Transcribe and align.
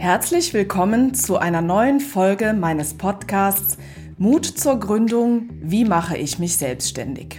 Herzlich 0.00 0.54
willkommen 0.54 1.12
zu 1.12 1.36
einer 1.36 1.60
neuen 1.60 2.00
Folge 2.00 2.54
meines 2.54 2.94
Podcasts 2.94 3.76
Mut 4.16 4.46
zur 4.46 4.80
Gründung, 4.80 5.50
wie 5.60 5.84
mache 5.84 6.16
ich 6.16 6.38
mich 6.38 6.56
selbstständig? 6.56 7.36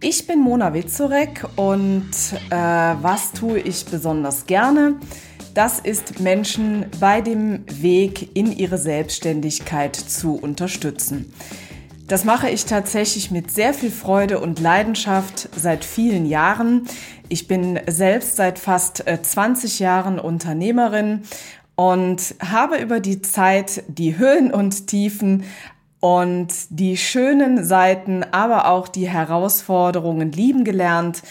Ich 0.00 0.24
bin 0.28 0.38
Mona 0.38 0.72
Witzorek 0.72 1.44
und 1.56 2.12
äh, 2.50 2.54
was 2.54 3.32
tue 3.32 3.58
ich 3.58 3.86
besonders 3.86 4.46
gerne? 4.46 5.00
Das 5.52 5.80
ist 5.80 6.20
Menschen 6.20 6.86
bei 7.00 7.22
dem 7.22 7.64
Weg 7.66 8.36
in 8.36 8.56
ihre 8.56 8.78
Selbstständigkeit 8.78 9.96
zu 9.96 10.36
unterstützen. 10.36 11.32
Das 12.06 12.24
mache 12.24 12.50
ich 12.50 12.66
tatsächlich 12.66 13.30
mit 13.32 13.52
sehr 13.52 13.74
viel 13.74 13.90
Freude 13.90 14.38
und 14.38 14.58
Leidenschaft 14.58 15.48
seit 15.56 15.84
vielen 15.84 16.26
Jahren. 16.26 16.86
Ich 17.28 17.46
bin 17.46 17.78
selbst 17.86 18.34
seit 18.34 18.58
fast 18.58 19.04
20 19.22 19.80
äh, 19.80 19.84
Jahren 19.84 20.18
Unternehmerin 20.18 21.22
und 21.80 22.34
habe 22.46 22.76
über 22.76 23.00
die 23.00 23.22
Zeit 23.22 23.84
die 23.88 24.18
Höhen 24.18 24.52
und 24.52 24.86
Tiefen 24.86 25.44
und 25.98 26.48
die 26.68 26.98
schönen 26.98 27.64
Seiten, 27.64 28.22
aber 28.32 28.68
auch 28.68 28.86
die 28.86 29.08
Herausforderungen 29.08 30.30
lieben 30.30 30.64
gelernt 30.64 31.22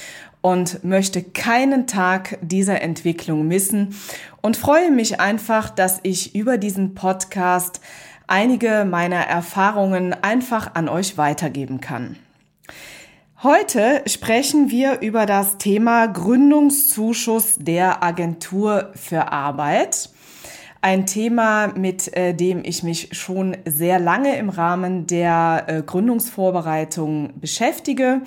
und 0.41 0.83
möchte 0.83 1.21
keinen 1.21 1.85
Tag 1.85 2.39
dieser 2.41 2.81
Entwicklung 2.81 3.47
missen 3.47 3.93
und 4.41 4.57
freue 4.57 4.89
mich 4.89 5.19
einfach, 5.19 5.69
dass 5.69 5.99
ich 6.01 6.33
über 6.33 6.57
diesen 6.57 6.95
Podcast 6.95 7.79
einige 8.25 8.87
meiner 8.89 9.27
Erfahrungen 9.27 10.15
einfach 10.23 10.73
an 10.73 10.89
euch 10.89 11.15
weitergeben 11.15 11.79
kann. 11.79 12.15
Heute 13.43 14.01
sprechen 14.07 14.71
wir 14.71 15.01
über 15.01 15.27
das 15.27 15.59
Thema 15.59 16.07
Gründungszuschuss 16.07 17.57
der 17.59 18.01
Agentur 18.01 18.89
für 18.95 19.31
Arbeit. 19.31 20.09
Ein 20.81 21.05
Thema, 21.05 21.73
mit 21.75 22.15
äh, 22.15 22.33
dem 22.33 22.63
ich 22.63 22.83
mich 22.83 23.09
schon 23.11 23.57
sehr 23.65 23.99
lange 23.99 24.37
im 24.37 24.47
Rahmen 24.47 25.07
der 25.07 25.65
äh, 25.67 25.81
Gründungsvorbereitung 25.81 27.33
beschäftige 27.41 28.21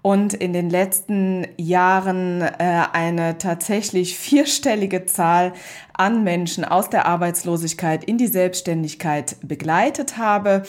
und 0.00 0.32
in 0.32 0.52
den 0.52 0.70
letzten 0.70 1.44
Jahren 1.56 2.40
äh, 2.40 2.82
eine 2.92 3.38
tatsächlich 3.38 4.16
vierstellige 4.16 5.06
Zahl 5.06 5.52
an 5.92 6.22
Menschen 6.22 6.64
aus 6.64 6.88
der 6.88 7.06
Arbeitslosigkeit 7.06 8.04
in 8.04 8.16
die 8.16 8.28
Selbstständigkeit 8.28 9.36
begleitet 9.42 10.18
habe 10.18 10.62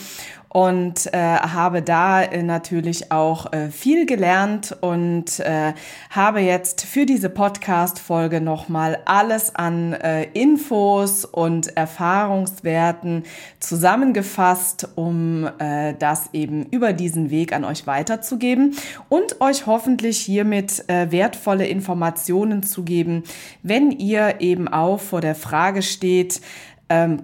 und 0.50 1.14
äh, 1.14 1.17
habe 1.17 1.83
da 1.83 2.23
äh, 2.23 2.42
natürlich 2.42 3.11
auch 3.11 3.53
äh, 3.53 3.69
viel 3.69 4.08
gelernt 4.08 4.75
und 4.81 5.39
äh, 5.39 5.73
habe 6.09 6.39
jetzt 6.39 6.81
für 6.81 7.06
diese 7.06 7.30
Podcast-Folge 7.30 8.41
nochmal 8.41 9.00
alles 9.06 9.56
an 9.56 9.94
äh, 9.94 10.23
Infos 10.33 11.23
und 11.23 11.78
Erfahrungswerten 11.78 13.23
zusammengefasst, 13.59 14.89
um 14.95 15.47
äh, 15.59 15.94
das 16.00 16.30
eben 16.33 16.66
über 16.66 16.94
diesen 16.94 17.30
Weg 17.30 17.53
an 17.53 17.63
euch 17.63 17.86
weiterzugeben 17.86 18.75
und 19.08 19.41
euch 19.41 19.67
hoffentlich 19.67 20.17
hiermit 20.17 20.84
äh, 20.89 21.11
wertvolle 21.11 21.67
Informationen 21.67 22.63
zu 22.63 22.84
geben, 22.84 23.23
wenn 23.61 23.91
ihr 23.91 24.41
eben 24.41 24.67
auch 24.67 25.00
vor 25.00 25.22
der 25.22 25.36
Frage 25.36 25.84
steht, 25.84 26.41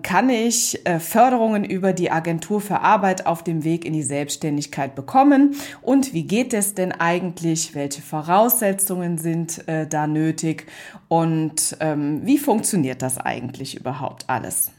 kann 0.04 0.30
ich 0.30 0.86
äh, 0.86 1.00
Förderungen 1.00 1.66
über 1.66 1.92
die 1.92 2.12
Agentur 2.12 2.62
für 2.62 2.82
Arbeit 2.82 3.26
auf 3.26 3.44
dem 3.44 3.64
Weg 3.64 3.84
in 3.84 3.94
die 3.94 4.04
Selbstständigkeit 4.04 4.96
bekommen? 4.96 5.56
Und 5.82 6.14
wie 6.14 6.24
geht 6.24 6.54
es 6.54 6.76
denn 6.76 6.92
eigentlich, 6.92 7.74
welche 7.74 8.02
Voraussetzungen 8.02 9.18
sind 9.18 9.68
äh, 9.68 9.88
da 9.88 10.06
nötig? 10.06 10.68
Und 11.08 11.78
ähm, 11.80 12.22
wie 12.24 12.38
funktioniert 12.38 13.02
das 13.02 13.18
eigentlich 13.18 13.76
überhaupt 13.76 14.30
alles? 14.30 14.72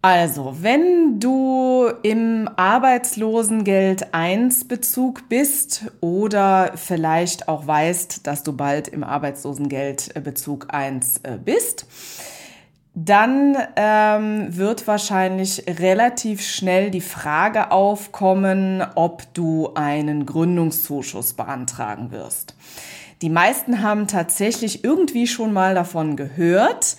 Also, 0.00 0.58
wenn 0.60 1.18
du 1.18 1.90
im 2.02 2.46
Arbeitslosengeld 2.56 4.12
1 4.12 4.68
Bezug 4.68 5.30
bist 5.30 5.86
oder 6.02 6.72
vielleicht 6.74 7.48
auch 7.48 7.66
weißt, 7.66 8.26
dass 8.26 8.42
du 8.42 8.52
bald 8.54 8.88
im 8.88 9.02
Arbeitslosengeld 9.02 10.12
Bezug 10.22 10.66
1 10.68 11.20
äh, 11.22 11.38
bist, 11.42 11.86
dann 12.94 13.56
ähm, 13.74 14.56
wird 14.56 14.86
wahrscheinlich 14.86 15.64
relativ 15.80 16.42
schnell 16.42 16.90
die 16.90 17.00
Frage 17.00 17.72
aufkommen, 17.72 18.84
ob 18.94 19.34
du 19.34 19.72
einen 19.74 20.26
Gründungszuschuss 20.26 21.34
beantragen 21.34 22.12
wirst. 22.12 22.54
Die 23.20 23.30
meisten 23.30 23.82
haben 23.82 24.06
tatsächlich 24.06 24.84
irgendwie 24.84 25.26
schon 25.26 25.52
mal 25.52 25.74
davon 25.74 26.16
gehört. 26.16 26.96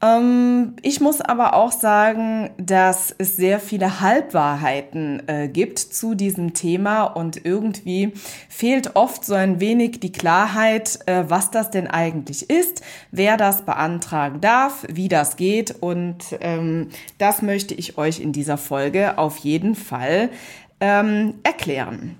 Ähm, 0.00 0.76
ich 0.82 1.00
muss 1.00 1.20
aber 1.20 1.54
auch 1.54 1.72
sagen, 1.72 2.50
dass 2.56 3.14
es 3.18 3.36
sehr 3.36 3.58
viele 3.58 4.00
Halbwahrheiten 4.00 5.22
äh, 5.28 5.48
gibt 5.48 5.78
zu 5.78 6.14
diesem 6.14 6.54
Thema 6.54 7.02
und 7.04 7.44
irgendwie 7.44 8.12
fehlt 8.48 8.94
oft 8.94 9.24
so 9.24 9.34
ein 9.34 9.60
wenig 9.60 9.98
die 9.98 10.12
Klarheit, 10.12 11.00
äh, 11.06 11.24
was 11.26 11.50
das 11.50 11.70
denn 11.70 11.88
eigentlich 11.88 12.48
ist, 12.48 12.82
wer 13.10 13.36
das 13.36 13.62
beantragen 13.62 14.40
darf, 14.40 14.86
wie 14.88 15.08
das 15.08 15.36
geht 15.36 15.74
und 15.80 16.24
ähm, 16.40 16.88
das 17.18 17.42
möchte 17.42 17.74
ich 17.74 17.98
euch 17.98 18.20
in 18.20 18.32
dieser 18.32 18.56
Folge 18.56 19.18
auf 19.18 19.38
jeden 19.38 19.74
Fall 19.74 20.30
ähm, 20.80 21.34
erklären. 21.42 22.18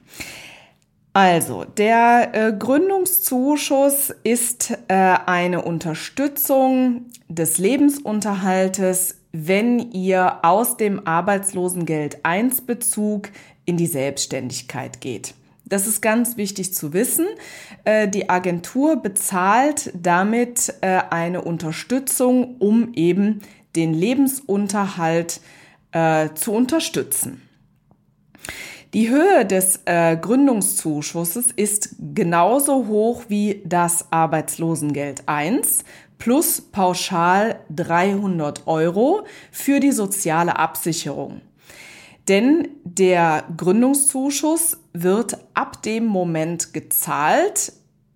Also, 1.12 1.64
der 1.64 2.30
äh, 2.32 2.52
Gründungszuschuss 2.52 4.14
ist 4.22 4.70
äh, 4.88 4.94
eine 4.94 5.62
Unterstützung 5.62 7.06
des 7.28 7.58
Lebensunterhaltes, 7.58 9.16
wenn 9.32 9.92
ihr 9.92 10.44
aus 10.44 10.76
dem 10.76 11.06
Arbeitslosengeld 11.06 12.24
1 12.24 12.62
Bezug 12.62 13.30
in 13.64 13.76
die 13.76 13.86
Selbstständigkeit 13.86 15.00
geht. 15.00 15.34
Das 15.68 15.86
ist 15.86 16.00
ganz 16.00 16.36
wichtig 16.36 16.72
zu 16.72 16.92
wissen. 16.92 17.26
Äh, 17.84 18.08
die 18.08 18.30
Agentur 18.30 18.96
bezahlt 18.96 19.92
damit 19.94 20.74
äh, 20.80 21.00
eine 21.10 21.42
Unterstützung, 21.42 22.56
um 22.58 22.94
eben 22.94 23.40
den 23.76 23.92
Lebensunterhalt 23.92 25.40
äh, 25.92 26.30
zu 26.34 26.52
unterstützen. 26.52 27.42
Die 28.94 29.10
Höhe 29.10 29.44
des 29.44 29.80
äh, 29.84 30.16
Gründungszuschusses 30.16 31.50
ist 31.52 31.96
genauso 32.14 32.86
hoch 32.86 33.24
wie 33.28 33.60
das 33.66 34.10
Arbeitslosengeld 34.10 35.24
1 35.26 35.84
plus 36.16 36.62
pauschal 36.62 37.60
300 37.68 38.66
Euro 38.66 39.24
für 39.52 39.80
die 39.80 39.92
soziale 39.92 40.58
Absicherung. 40.58 41.42
Denn 42.28 42.68
der 42.84 43.44
Gründungszuschuss 43.56 44.78
wird 44.94 45.36
ab 45.52 45.82
dem 45.82 46.06
Moment 46.06 46.72
gezahlt, 46.72 47.72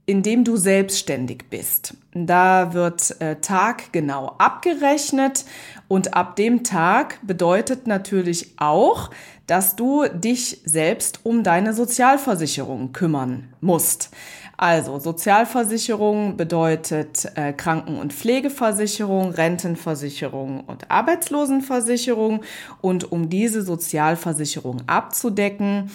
in 0.06 0.22
dem 0.22 0.42
du 0.42 0.56
selbstständig 0.56 1.44
bist. 1.48 1.96
Da 2.12 2.74
wird 2.74 3.20
äh, 3.20 3.36
taggenau 3.36 4.34
abgerechnet 4.38 5.44
und 5.88 6.14
ab 6.14 6.36
dem 6.36 6.64
Tag 6.64 7.18
bedeutet 7.22 7.86
natürlich 7.86 8.54
auch, 8.58 9.10
dass 9.52 9.76
du 9.76 10.06
dich 10.08 10.62
selbst 10.64 11.20
um 11.24 11.42
deine 11.42 11.74
Sozialversicherung 11.74 12.94
kümmern 12.94 13.52
musst. 13.60 14.08
Also 14.56 14.98
Sozialversicherung 14.98 16.38
bedeutet 16.38 17.30
äh, 17.34 17.52
Kranken- 17.52 17.98
und 17.98 18.14
Pflegeversicherung, 18.14 19.32
Rentenversicherung 19.32 20.60
und 20.60 20.90
Arbeitslosenversicherung. 20.90 22.40
Und 22.80 23.12
um 23.12 23.28
diese 23.28 23.60
Sozialversicherung 23.60 24.80
abzudecken, 24.86 25.90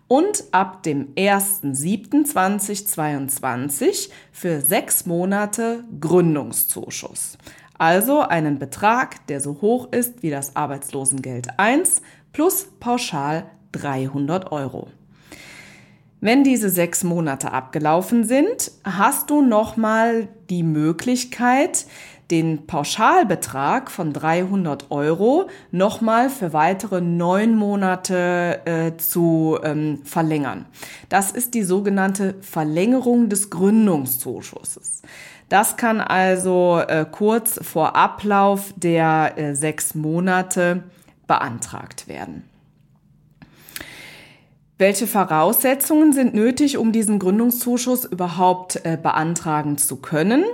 und 0.07 0.45
ab 0.51 0.81
dem 0.83 1.13
1.07.2022 1.16 4.10
für 4.31 4.62
sechs 4.62 5.06
Monate 5.06 5.83
Gründungszuschuss. 6.00 7.38
Also 7.77 8.22
einen 8.22 8.57
Betrag, 8.57 9.27
der 9.27 9.42
so 9.42 9.60
hoch 9.60 9.92
ist 9.92 10.24
wie 10.24 10.30
das 10.30 10.56
Arbeitslosengeld 10.56 11.50
1 11.57 12.01
plus 12.31 12.69
pauschal 12.80 13.44
300 13.74 14.54
Euro. 14.54 14.88
Wenn 16.21 16.44
diese 16.44 16.69
sechs 16.69 17.04
Monate 17.06 17.54
abgelaufen 17.54 18.25
sind, 18.25 18.71
hast 18.83 19.30
du 19.30 19.42
nochmal 19.42 20.27
die 20.50 20.63
Möglichkeit, 20.63 21.86
den 22.30 22.68
Pauschalbetrag 22.68 23.89
von 23.89 24.13
300 24.13 24.92
Euro 24.92 25.50
nochmal 25.71 26.30
für 26.30 26.54
weitere 26.54 27.01
neun 27.01 27.56
Monate 27.56 28.62
äh, 28.66 28.98
zu 28.98 29.57
ähm, 29.63 30.01
verlängern. 30.04 30.66
Das 31.07 31.31
ist 31.31 31.54
die 31.54 31.63
sogenannte 31.63 32.36
Verlängerung 32.42 33.30
des 33.30 33.50
Gründungszuschusses. 33.50 35.01
Das 35.48 35.77
kann 35.77 36.01
also 36.01 36.81
äh, 36.88 37.06
kurz 37.10 37.60
vor 37.65 37.95
Ablauf 37.95 38.74
der 38.75 39.33
äh, 39.38 39.56
sechs 39.56 39.95
Monate 39.95 40.83
beantragt 41.25 42.07
werden. 42.07 42.44
Welche 44.80 45.08
Voraussetzungen 45.08 46.14
sind 46.14 46.34
nötig, 46.34 46.78
um 46.78 46.94
diesen 46.94 47.20
Gründungszuschuss 47.20 48.06
überhaupt 48.06 48.80
äh, 48.86 48.98
beantragen 48.98 49.78
zu 49.78 49.98
können? 49.98 50.46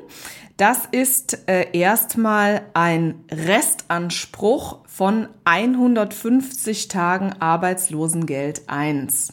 Das 0.58 0.80
ist 0.92 1.48
äh, 1.48 1.68
erstmal 1.74 2.64
ein 2.74 3.24
Restanspruch 3.32 4.80
von 4.88 5.28
150 5.44 6.88
Tagen 6.88 7.34
Arbeitslosengeld 7.40 8.64
1. 8.66 9.32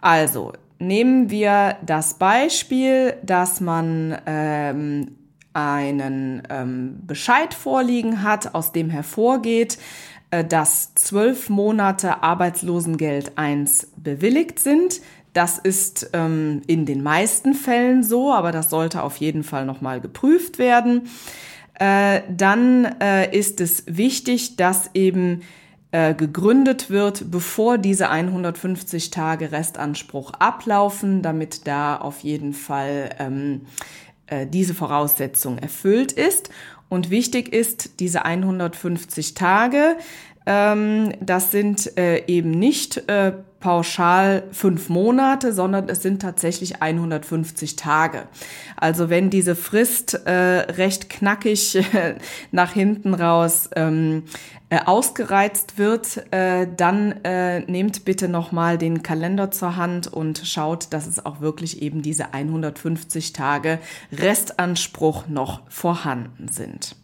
Also 0.00 0.54
nehmen 0.78 1.28
wir 1.28 1.76
das 1.84 2.14
Beispiel, 2.14 3.18
dass 3.22 3.60
man 3.60 4.16
ähm, 4.24 5.18
einen 5.52 6.42
ähm, 6.48 7.00
Bescheid 7.06 7.52
vorliegen 7.52 8.22
hat, 8.22 8.54
aus 8.54 8.72
dem 8.72 8.88
hervorgeht, 8.88 9.76
dass 10.48 10.94
zwölf 10.94 11.50
Monate 11.50 12.22
Arbeitslosengeld 12.22 13.36
1 13.36 13.88
bewilligt 13.96 14.58
sind. 14.58 15.02
Das 15.32 15.58
ist 15.58 16.10
ähm, 16.12 16.62
in 16.66 16.84
den 16.86 17.02
meisten 17.02 17.54
Fällen 17.54 18.02
so, 18.02 18.32
aber 18.32 18.52
das 18.52 18.70
sollte 18.70 19.02
auf 19.02 19.16
jeden 19.16 19.44
Fall 19.44 19.64
nochmal 19.64 20.00
geprüft 20.00 20.58
werden. 20.58 21.08
Äh, 21.74 22.22
dann 22.28 22.84
äh, 23.00 23.36
ist 23.36 23.60
es 23.60 23.84
wichtig, 23.86 24.56
dass 24.56 24.90
eben 24.94 25.42
äh, 25.90 26.14
gegründet 26.14 26.90
wird, 26.90 27.30
bevor 27.30 27.78
diese 27.78 28.10
150 28.10 29.10
Tage 29.10 29.52
Restanspruch 29.52 30.32
ablaufen, 30.38 31.22
damit 31.22 31.66
da 31.66 31.96
auf 31.96 32.20
jeden 32.20 32.52
Fall 32.52 33.10
ähm, 33.18 33.62
äh, 34.26 34.46
diese 34.46 34.74
Voraussetzung 34.74 35.58
erfüllt 35.58 36.12
ist. 36.12 36.50
Und 36.92 37.08
wichtig 37.08 37.54
ist, 37.54 38.00
diese 38.00 38.26
150 38.26 39.32
Tage, 39.32 39.96
ähm, 40.44 41.14
das 41.22 41.50
sind 41.50 41.96
äh, 41.96 42.26
eben 42.26 42.50
nicht 42.50 43.08
äh, 43.08 43.32
pauschal 43.62 44.42
fünf 44.50 44.90
Monate, 44.90 45.54
sondern 45.54 45.88
es 45.88 46.02
sind 46.02 46.20
tatsächlich 46.20 46.82
150 46.82 47.76
Tage. 47.76 48.24
Also 48.76 49.08
wenn 49.08 49.30
diese 49.30 49.54
Frist 49.54 50.14
äh, 50.26 50.32
recht 50.32 51.08
knackig 51.08 51.76
äh, 51.76 52.16
nach 52.50 52.72
hinten 52.72 53.14
raus 53.14 53.70
ähm, 53.74 54.24
äh, 54.68 54.80
ausgereizt 54.84 55.78
wird, 55.78 56.32
äh, 56.32 56.66
dann 56.76 57.12
äh, 57.24 57.60
nehmt 57.60 58.04
bitte 58.04 58.28
nochmal 58.28 58.78
den 58.78 59.02
Kalender 59.02 59.50
zur 59.50 59.76
Hand 59.76 60.12
und 60.12 60.42
schaut, 60.44 60.92
dass 60.92 61.06
es 61.06 61.24
auch 61.24 61.40
wirklich 61.40 61.82
eben 61.82 62.02
diese 62.02 62.34
150 62.34 63.32
Tage 63.32 63.78
Restanspruch 64.12 65.28
noch 65.28 65.62
vorhanden 65.70 66.48
sind. 66.48 66.96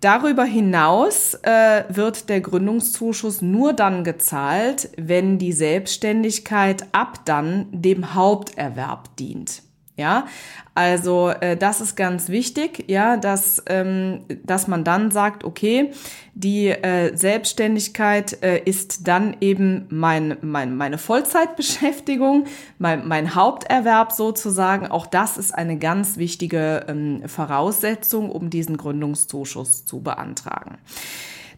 Darüber 0.00 0.44
hinaus 0.44 1.34
äh, 1.42 1.84
wird 1.88 2.28
der 2.28 2.40
Gründungszuschuss 2.42 3.40
nur 3.40 3.72
dann 3.72 4.04
gezahlt, 4.04 4.90
wenn 4.96 5.38
die 5.38 5.52
Selbstständigkeit 5.52 6.86
ab 6.92 7.24
dann 7.24 7.66
dem 7.72 8.14
Haupterwerb 8.14 9.16
dient. 9.16 9.62
Ja, 9.98 10.26
also 10.74 11.30
äh, 11.30 11.56
das 11.56 11.80
ist 11.80 11.96
ganz 11.96 12.28
wichtig, 12.28 12.84
ja, 12.86 13.16
dass, 13.16 13.62
ähm, 13.66 14.24
dass 14.44 14.68
man 14.68 14.84
dann 14.84 15.10
sagt, 15.10 15.42
okay, 15.42 15.90
die 16.34 16.68
äh, 16.68 17.16
Selbstständigkeit 17.16 18.42
äh, 18.42 18.58
ist 18.58 19.08
dann 19.08 19.38
eben 19.40 19.86
mein, 19.88 20.36
mein, 20.42 20.76
meine 20.76 20.98
Vollzeitbeschäftigung, 20.98 22.44
mein, 22.78 23.08
mein 23.08 23.34
Haupterwerb 23.34 24.12
sozusagen. 24.12 24.86
Auch 24.86 25.06
das 25.06 25.38
ist 25.38 25.54
eine 25.54 25.78
ganz 25.78 26.18
wichtige 26.18 26.84
ähm, 26.88 27.26
Voraussetzung, 27.26 28.30
um 28.30 28.50
diesen 28.50 28.76
Gründungszuschuss 28.76 29.86
zu 29.86 30.02
beantragen. 30.02 30.76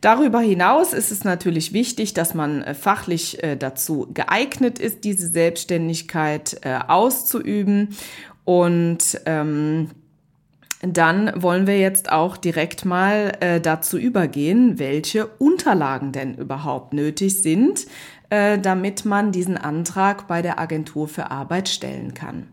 Darüber 0.00 0.41
hinaus 0.41 0.93
ist 0.93 1.11
es 1.11 1.25
natürlich 1.25 1.73
wichtig, 1.73 2.15
dass 2.15 2.35
man 2.35 2.62
äh, 2.62 2.75
fachlich 2.75 3.43
äh, 3.43 3.56
dazu 3.56 4.09
geeignet 4.12 4.79
ist, 4.79 5.05
diese 5.05 5.29
Selbstständigkeit 5.29 6.61
äh, 6.62 6.79
auszuüben. 6.87 7.97
Und 8.45 9.21
ähm, 9.27 9.91
dann 10.81 11.33
wollen 11.35 11.67
wir 11.67 11.79
jetzt 11.79 12.12
auch 12.12 12.37
direkt 12.37 12.85
mal 12.85 13.33
äh, 13.41 13.61
dazu 13.61 13.99
übergehen, 13.99 14.79
welche 14.79 15.27
Unterlagen 15.27 16.12
denn 16.12 16.35
überhaupt 16.37 16.93
nötig 16.93 17.43
sind, 17.43 17.87
äh, 18.31 18.59
damit 18.59 19.05
man 19.05 19.33
diesen 19.33 19.56
Antrag 19.56 20.29
bei 20.29 20.41
der 20.41 20.61
Agentur 20.61 21.09
für 21.09 21.31
Arbeit 21.33 21.69
stellen 21.69 22.15
kann. 22.15 22.47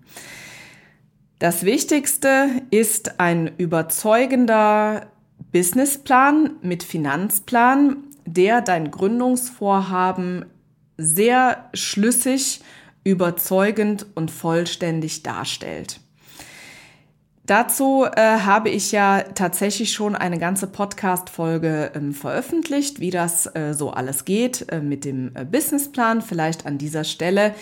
Das 1.37 1.65
Wichtigste 1.65 2.47
ist 2.71 3.19
ein 3.19 3.51
überzeugender 3.57 5.07
Businessplan 5.55 6.57
mit 6.63 6.83
Finanzplan, 6.83 7.95
der 8.25 8.59
dein 8.59 8.91
Gründungsvorhaben 8.91 10.43
sehr 10.97 11.69
schlüssig, 11.73 12.59
überzeugend 13.05 14.05
und 14.15 14.31
vollständig 14.31 15.23
darstellt. 15.23 16.01
Dazu 17.45 18.05
äh, 18.05 18.39
habe 18.39 18.69
ich 18.69 18.91
ja 18.91 19.21
tatsächlich 19.21 19.93
schon 19.93 20.15
eine 20.15 20.39
ganze 20.39 20.65
Podcast-Folge 20.67 21.91
ähm, 21.93 22.13
veröffentlicht, 22.13 22.99
wie 22.99 23.11
das 23.11 23.45
äh, 23.55 23.73
so 23.73 23.91
alles 23.91 24.25
geht 24.25 24.69
äh, 24.71 24.81
mit 24.81 25.05
dem 25.05 25.31
äh, 25.35 25.45
Businessplan. 25.45 26.23
Vielleicht 26.23 26.65
an 26.65 26.79
dieser 26.79 27.03
Stelle, 27.03 27.53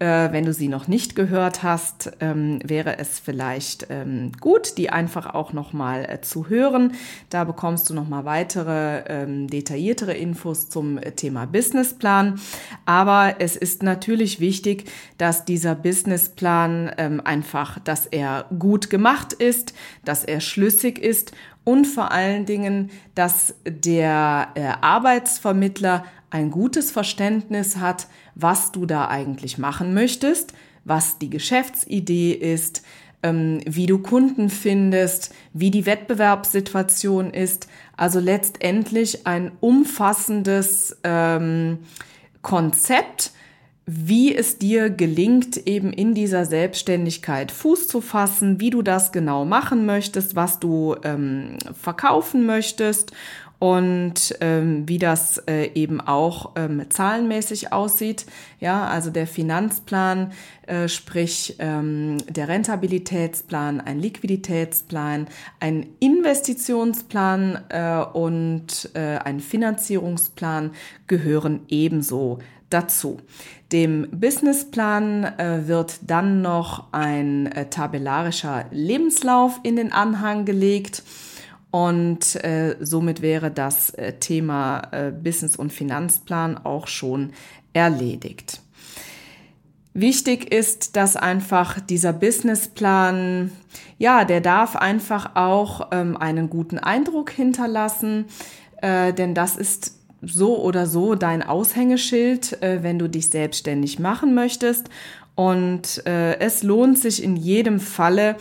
äh, 0.00 0.32
wenn 0.32 0.44
du 0.44 0.52
sie 0.52 0.68
noch 0.68 0.88
nicht 0.88 1.14
gehört 1.14 1.62
hast, 1.62 2.12
ähm, 2.20 2.58
wäre 2.64 2.98
es 2.98 3.20
vielleicht 3.20 3.86
ähm, 3.90 4.32
gut, 4.40 4.76
die 4.76 4.90
einfach 4.90 5.34
auch 5.34 5.52
nochmal 5.52 6.04
äh, 6.08 6.20
zu 6.20 6.48
hören. 6.48 6.94
Da 7.30 7.44
bekommst 7.44 7.88
du 7.88 7.94
nochmal 7.94 8.24
weitere 8.24 9.04
ähm, 9.06 9.46
detailliertere 9.46 10.12
Infos 10.14 10.68
zum 10.68 10.98
äh, 10.98 11.12
Thema 11.12 11.46
Businessplan. 11.46 12.40
Aber 12.86 13.36
es 13.38 13.54
ist 13.54 13.84
natürlich 13.84 14.40
wichtig, 14.40 14.90
dass 15.16 15.44
dieser 15.44 15.76
Businessplan 15.76 16.92
ähm, 16.98 17.20
einfach, 17.24 17.78
dass 17.78 18.06
er 18.06 18.46
gut 18.58 18.90
gemacht 18.90 19.32
ist, 19.32 19.74
dass 20.04 20.24
er 20.24 20.40
schlüssig 20.40 20.98
ist 20.98 21.32
und 21.62 21.86
vor 21.86 22.12
allen 22.12 22.44
Dingen, 22.44 22.90
dass 23.14 23.54
der 23.64 24.48
äh, 24.54 24.72
Arbeitsvermittler 24.80 26.04
ein 26.34 26.50
gutes 26.50 26.90
Verständnis 26.90 27.76
hat, 27.76 28.08
was 28.34 28.72
du 28.72 28.86
da 28.86 29.06
eigentlich 29.06 29.56
machen 29.56 29.94
möchtest, 29.94 30.52
was 30.84 31.18
die 31.18 31.30
Geschäftsidee 31.30 32.32
ist, 32.32 32.82
ähm, 33.22 33.60
wie 33.66 33.86
du 33.86 33.98
Kunden 33.98 34.50
findest, 34.50 35.32
wie 35.52 35.70
die 35.70 35.86
Wettbewerbssituation 35.86 37.30
ist. 37.30 37.68
Also 37.96 38.18
letztendlich 38.18 39.28
ein 39.28 39.52
umfassendes 39.60 40.96
ähm, 41.04 41.78
Konzept, 42.42 43.30
wie 43.86 44.34
es 44.34 44.58
dir 44.58 44.90
gelingt, 44.90 45.68
eben 45.68 45.92
in 45.92 46.14
dieser 46.14 46.46
Selbstständigkeit 46.46 47.52
Fuß 47.52 47.86
zu 47.86 48.00
fassen, 48.00 48.58
wie 48.58 48.70
du 48.70 48.82
das 48.82 49.12
genau 49.12 49.44
machen 49.44 49.86
möchtest, 49.86 50.34
was 50.34 50.58
du 50.58 50.96
ähm, 51.04 51.58
verkaufen 51.80 52.44
möchtest 52.44 53.12
und 53.64 54.36
ähm, 54.42 54.86
wie 54.86 54.98
das 54.98 55.38
äh, 55.38 55.70
eben 55.74 55.98
auch 55.98 56.50
ähm, 56.54 56.84
zahlenmäßig 56.90 57.72
aussieht. 57.72 58.26
Ja, 58.60 58.86
also 58.86 59.08
der 59.08 59.26
Finanzplan, 59.26 60.32
äh, 60.66 60.86
sprich 60.86 61.56
ähm, 61.60 62.18
der 62.28 62.48
Rentabilitätsplan, 62.48 63.80
ein 63.80 64.00
Liquiditätsplan, 64.00 65.28
ein 65.60 65.86
Investitionsplan 65.98 67.58
äh, 67.70 68.04
und 68.12 68.90
äh, 68.92 69.16
ein 69.24 69.40
Finanzierungsplan 69.40 70.72
gehören 71.06 71.60
ebenso 71.68 72.40
dazu. 72.68 73.16
Dem 73.72 74.08
Businessplan 74.10 75.24
äh, 75.24 75.66
wird 75.66 76.00
dann 76.02 76.42
noch 76.42 76.92
ein 76.92 77.46
äh, 77.46 77.70
tabellarischer 77.70 78.66
Lebenslauf 78.72 79.58
in 79.62 79.76
den 79.76 79.90
Anhang 79.90 80.44
gelegt. 80.44 81.02
Und 81.74 82.36
äh, 82.44 82.76
somit 82.78 83.20
wäre 83.20 83.50
das 83.50 83.90
äh, 83.90 84.12
Thema 84.12 84.82
äh, 84.92 85.10
Business- 85.10 85.56
und 85.56 85.72
Finanzplan 85.72 86.56
auch 86.56 86.86
schon 86.86 87.32
erledigt. 87.72 88.60
Wichtig 89.92 90.54
ist, 90.54 90.94
dass 90.94 91.16
einfach 91.16 91.80
dieser 91.80 92.12
Businessplan, 92.12 93.50
ja, 93.98 94.24
der 94.24 94.40
darf 94.40 94.76
einfach 94.76 95.34
auch 95.34 95.88
ähm, 95.90 96.16
einen 96.16 96.48
guten 96.48 96.78
Eindruck 96.78 97.32
hinterlassen, 97.32 98.26
äh, 98.80 99.12
denn 99.12 99.34
das 99.34 99.56
ist 99.56 99.98
so 100.22 100.62
oder 100.62 100.86
so 100.86 101.16
dein 101.16 101.42
Aushängeschild, 101.42 102.62
äh, 102.62 102.84
wenn 102.84 103.00
du 103.00 103.08
dich 103.08 103.30
selbstständig 103.30 103.98
machen 103.98 104.32
möchtest. 104.32 104.90
Und 105.34 106.06
äh, 106.06 106.38
es 106.38 106.62
lohnt 106.62 107.00
sich 107.00 107.20
in 107.20 107.34
jedem 107.34 107.80
Falle, 107.80 108.36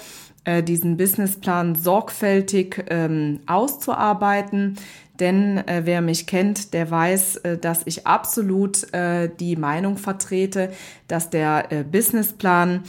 äh, 0.46 0.64
diesen 0.64 0.98
Businessplan 0.98 1.76
sorgfältig 1.76 2.86
ähm, 2.90 3.40
auszuarbeiten. 3.46 4.78
Denn 5.20 5.60
äh, 5.68 5.82
wer 5.86 6.02
mich 6.02 6.26
kennt, 6.28 6.74
der 6.74 6.90
weiß, 6.90 7.38
äh, 7.38 7.58
dass 7.58 7.84
ich 7.86 8.08
absolut 8.08 8.92
äh, 8.94 9.30
die 9.40 9.56
Meinung 9.56 9.98
vertrete, 9.98 10.72
dass 11.08 11.30
der 11.30 11.72
äh, 11.72 11.84
Businessplan 11.84 12.84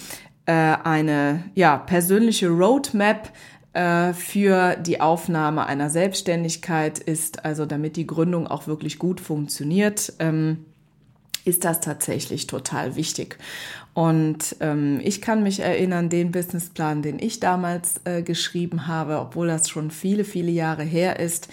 eine 0.47 1.43
ja, 1.55 1.79
persönliche 1.79 2.51
Roadmap 2.51 3.33
für 4.13 4.77
die 4.77 5.01
Aufnahme 5.01 5.65
einer 5.65 5.89
Selbstständigkeit 5.89 6.99
ist, 6.99 7.47
also 7.47 7.65
damit 7.65 7.97
die 7.97 8.07
Gründung 8.07 8.47
auch 8.47 8.67
wirklich 8.67 8.99
gut 8.99 9.23
funktioniert. 9.23 10.13
Ähm, 10.19 10.67
ist 11.47 11.65
das 11.65 11.81
tatsächlich 11.81 12.47
total 12.47 12.95
wichtig. 12.95 13.39
Und 13.95 14.57
ähm, 14.59 15.01
ich 15.03 15.23
kann 15.23 15.45
mich 15.45 15.61
erinnern, 15.61 16.09
den 16.09 16.33
Businessplan, 16.33 17.03
den 17.03 17.21
ich 17.21 17.39
damals 17.39 18.01
äh, 18.05 18.23
geschrieben 18.23 18.89
habe, 18.89 19.21
obwohl 19.21 19.47
das 19.47 19.69
schon 19.69 19.93
viele, 19.93 20.25
viele 20.25 20.51
Jahre 20.51 20.83
her 20.83 21.21
ist, 21.21 21.49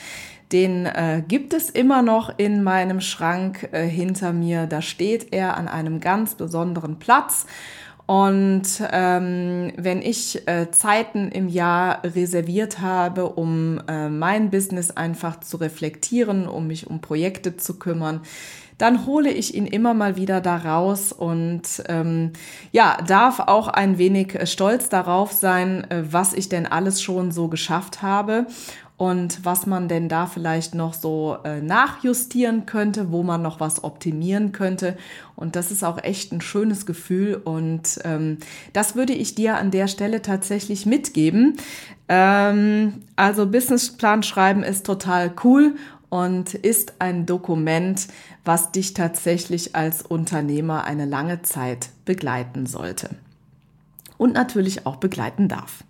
den 0.51 0.86
äh, 0.86 1.24
gibt 1.25 1.53
es 1.53 1.69
immer 1.69 2.01
noch 2.01 2.38
in 2.38 2.63
meinem 2.63 3.00
Schrank 3.00 3.69
äh, 3.71 3.86
hinter 3.86 4.33
mir. 4.33 4.65
Da 4.65 4.81
steht 4.81 5.31
er 5.31 5.55
an 5.55 5.67
einem 5.67 6.00
ganz 6.00 6.36
besonderen 6.36 7.00
Platz. 7.00 7.45
Und 8.05 8.63
ähm, 8.91 9.71
wenn 9.77 10.01
ich 10.01 10.45
äh, 10.45 10.69
Zeiten 10.71 11.29
im 11.29 11.48
Jahr 11.48 12.03
reserviert 12.03 12.81
habe, 12.81 13.27
um 13.27 13.79
äh, 13.88 14.10
mein 14.10 14.50
Business 14.50 14.91
einfach 14.91 15.39
zu 15.39 15.55
reflektieren, 15.57 16.48
um 16.48 16.67
mich 16.67 16.88
um 16.88 17.00
Projekte 17.00 17.55
zu 17.55 17.79
kümmern, 17.79 18.21
dann 18.81 19.05
hole 19.05 19.31
ich 19.31 19.53
ihn 19.53 19.67
immer 19.67 19.93
mal 19.93 20.15
wieder 20.15 20.41
da 20.41 20.57
raus 20.57 21.13
und 21.13 21.61
ähm, 21.88 22.31
ja, 22.71 22.97
darf 23.05 23.39
auch 23.39 23.67
ein 23.67 24.00
wenig 24.00 24.39
stolz 24.50 24.89
darauf 24.89 25.31
sein, 25.31 25.89
äh, 25.91 26.03
was 26.11 26.33
ich 26.33 26.50
denn 26.50 26.65
alles 26.65 27.00
schon 27.00 27.31
so 27.31 27.47
geschafft 27.47 28.01
habe 28.01 28.47
und 28.97 29.45
was 29.45 29.67
man 29.67 29.88
denn 29.88 30.09
da 30.09 30.25
vielleicht 30.25 30.73
noch 30.73 30.95
so 30.95 31.38
äh, 31.43 31.61
nachjustieren 31.61 32.65
könnte, 32.65 33.11
wo 33.11 33.21
man 33.21 33.43
noch 33.43 33.59
was 33.59 33.83
optimieren 33.83 34.51
könnte. 34.51 34.97
Und 35.35 35.55
das 35.55 35.69
ist 35.69 35.83
auch 35.83 36.03
echt 36.03 36.31
ein 36.31 36.41
schönes 36.41 36.88
Gefühl 36.88 37.35
und 37.35 38.00
ähm, 38.03 38.38
das 38.73 38.95
würde 38.95 39.13
ich 39.13 39.35
dir 39.35 39.57
an 39.57 39.69
der 39.69 39.88
Stelle 39.89 40.23
tatsächlich 40.23 40.88
mitgeben. 40.88 41.57
Ähm, 42.09 43.03
also 43.15 43.45
Businessplan 43.45 44.23
schreiben 44.23 44.63
ist 44.63 44.88
total 44.88 45.31
cool 45.43 45.75
und 46.11 46.55
ist 46.55 46.95
ein 47.00 47.25
Dokument, 47.25 48.07
was 48.43 48.71
dich 48.71 48.93
tatsächlich 48.93 49.75
als 49.75 50.01
Unternehmer 50.01 50.83
eine 50.83 51.05
lange 51.05 51.41
Zeit 51.41 51.89
begleiten 52.05 52.65
sollte 52.65 53.10
und 54.17 54.33
natürlich 54.33 54.86
auch 54.86 54.98
begleiten 54.98 55.48
darf. 55.48 55.83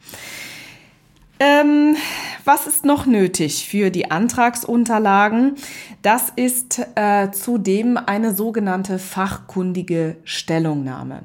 Ähm, 1.40 1.96
was 2.46 2.68
ist 2.68 2.86
noch 2.86 3.08
nötig 3.08 3.68
für 3.68 3.90
die 3.90 4.12
Antragsunterlagen? 4.12 5.56
Das 6.02 6.32
ist 6.36 6.80
äh, 6.96 7.32
zudem 7.32 7.98
eine 7.98 8.36
sogenannte 8.36 9.00
fachkundige 9.00 10.18
Stellungnahme. 10.24 11.24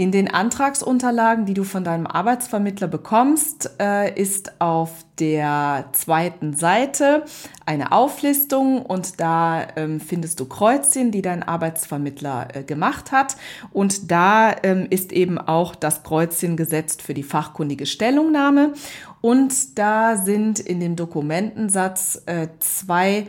In 0.00 0.12
den 0.12 0.28
Antragsunterlagen, 0.28 1.44
die 1.44 1.52
du 1.52 1.62
von 1.62 1.84
deinem 1.84 2.06
Arbeitsvermittler 2.06 2.88
bekommst, 2.88 3.70
äh, 3.78 4.18
ist 4.18 4.58
auf 4.58 5.04
der 5.18 5.90
zweiten 5.92 6.54
Seite 6.54 7.26
eine 7.66 7.92
Auflistung 7.92 8.80
und 8.80 9.20
da 9.20 9.68
ähm, 9.76 10.00
findest 10.00 10.40
du 10.40 10.46
Kreuzchen, 10.46 11.10
die 11.10 11.20
dein 11.20 11.42
Arbeitsvermittler 11.42 12.48
äh, 12.54 12.62
gemacht 12.62 13.12
hat. 13.12 13.36
Und 13.72 14.10
da 14.10 14.56
ähm, 14.62 14.86
ist 14.88 15.12
eben 15.12 15.36
auch 15.36 15.74
das 15.74 16.02
Kreuzchen 16.02 16.56
gesetzt 16.56 17.02
für 17.02 17.12
die 17.12 17.22
fachkundige 17.22 17.84
Stellungnahme. 17.84 18.72
Und 19.20 19.78
da 19.78 20.16
sind 20.16 20.60
in 20.60 20.80
dem 20.80 20.96
Dokumentensatz 20.96 22.22
äh, 22.24 22.48
zwei 22.58 23.26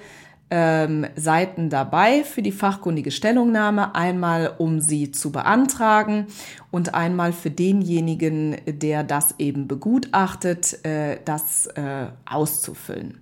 ähm, 0.52 1.08
Seiten 1.16 1.70
dabei 1.70 2.24
für 2.24 2.42
die 2.42 2.52
fachkundige 2.52 3.10
Stellungnahme. 3.10 3.96
Einmal, 3.96 4.54
um 4.58 4.82
sie 4.82 5.12
zu 5.12 5.32
beantragen 5.32 6.28
und 6.70 6.94
einmal 6.94 7.32
für 7.32 7.50
denjenigen, 7.50 8.58
der 8.68 9.04
das 9.04 9.36
eben 9.40 9.68
begutachtet, 9.68 10.86
äh, 10.86 11.18
das 11.26 11.68
äh, 11.68 12.08
auszufüllen. 12.26 13.22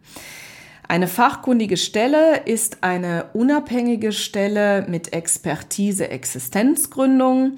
Eine 0.87 1.07
fachkundige 1.07 1.77
Stelle 1.77 2.41
ist 2.45 2.79
eine 2.81 3.25
unabhängige 3.33 4.11
Stelle 4.11 4.87
mit 4.89 5.13
Expertise 5.13 6.09
Existenzgründung. 6.09 7.57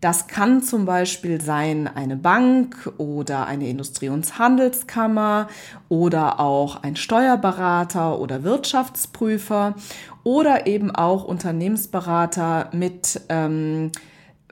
Das 0.00 0.28
kann 0.28 0.62
zum 0.62 0.84
Beispiel 0.84 1.40
sein 1.40 1.88
eine 1.88 2.16
Bank 2.16 2.92
oder 2.98 3.46
eine 3.46 3.68
Industrie- 3.68 4.10
und 4.10 4.38
Handelskammer 4.38 5.48
oder 5.88 6.38
auch 6.38 6.82
ein 6.84 6.94
Steuerberater 6.94 8.20
oder 8.20 8.44
Wirtschaftsprüfer 8.44 9.74
oder 10.22 10.68
eben 10.68 10.92
auch 10.94 11.24
Unternehmensberater 11.24 12.70
mit 12.72 13.20
ähm, 13.28 13.90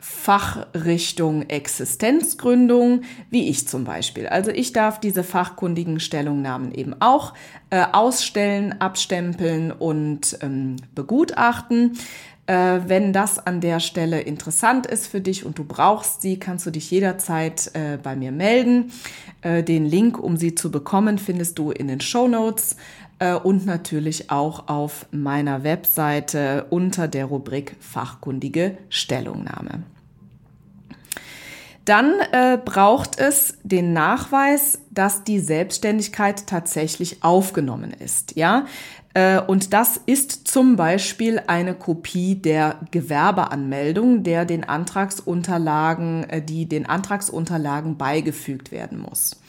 Fachrichtung 0.01 1.43
Existenzgründung, 1.49 3.03
wie 3.31 3.49
ich 3.49 3.67
zum 3.69 3.85
Beispiel. 3.85 4.27
Also 4.27 4.51
ich 4.51 4.73
darf 4.73 5.01
diese 5.01 5.25
fachkundigen 5.25 6.01
Stellungnahmen 6.01 6.73
eben 6.73 6.95
auch 7.01 7.35
äh, 7.71 7.85
ausstellen, 7.93 8.81
abstempeln 8.81 9.73
und 9.73 10.39
ähm, 10.43 10.77
begutachten. 10.95 11.99
Äh, 12.47 12.81
wenn 12.87 13.13
das 13.13 13.45
an 13.45 13.61
der 13.61 13.81
Stelle 13.81 14.21
interessant 14.21 14.87
ist 14.87 15.09
für 15.09 15.21
dich 15.21 15.45
und 15.45 15.59
du 15.59 15.65
brauchst 15.65 16.23
sie, 16.23 16.39
kannst 16.39 16.65
du 16.67 16.71
dich 16.71 16.91
jederzeit 16.91 17.71
äh, 17.75 17.99
bei 18.01 18.15
mir 18.15 18.31
melden. 18.31 18.93
Äh, 19.43 19.65
den 19.65 19.85
Link, 19.85 20.19
um 20.19 20.37
sie 20.37 20.55
zu 20.55 20.71
bekommen, 20.71 21.19
findest 21.19 21.59
du 21.59 21.73
in 21.73 21.89
den 21.89 22.01
Show 22.01 22.29
Notes 22.29 22.77
äh, 23.19 23.35
und 23.35 23.67
natürlich 23.67 24.31
auch 24.31 24.69
auf 24.69 25.07
meiner 25.11 25.65
Webseite 25.65 26.67
unter 26.71 27.09
der 27.09 27.25
Rubrik 27.25 27.77
Fachkundige 27.81 28.79
Stellungnahme. 28.91 29.83
Dann 31.85 32.15
äh, 32.33 32.59
braucht 32.63 33.19
es 33.19 33.59
den 33.63 33.93
Nachweis, 33.93 34.81
dass 34.91 35.23
die 35.23 35.39
Selbstständigkeit 35.39 36.49
tatsächlich 36.49 37.23
aufgenommen 37.23 37.93
ist. 37.93 38.35
Ja, 38.37 38.67
und 39.47 39.73
das 39.73 40.01
ist 40.05 40.47
zum 40.47 40.77
Beispiel 40.77 41.41
eine 41.47 41.75
Kopie 41.75 42.35
der 42.35 42.81
Gewerbeanmeldung, 42.91 44.23
der 44.23 44.45
den 44.45 44.65
Antragsunterlagen, 44.65 46.25
äh, 46.25 46.43
die 46.43 46.67
den 46.67 46.87
Antragsunterlagen 46.87 47.97
beigefügt 47.97 48.73
werden 48.73 48.99
muss. 48.99 49.41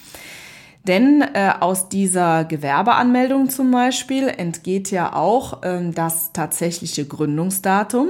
Denn 0.88 1.22
äh, 1.22 1.52
aus 1.60 1.90
dieser 1.90 2.46
Gewerbeanmeldung 2.46 3.50
zum 3.50 3.72
Beispiel 3.72 4.30
entgeht 4.30 4.90
ja 4.90 5.14
auch 5.14 5.62
äh, 5.64 5.92
das 5.92 6.32
tatsächliche 6.32 7.06
Gründungsdatum. 7.06 8.08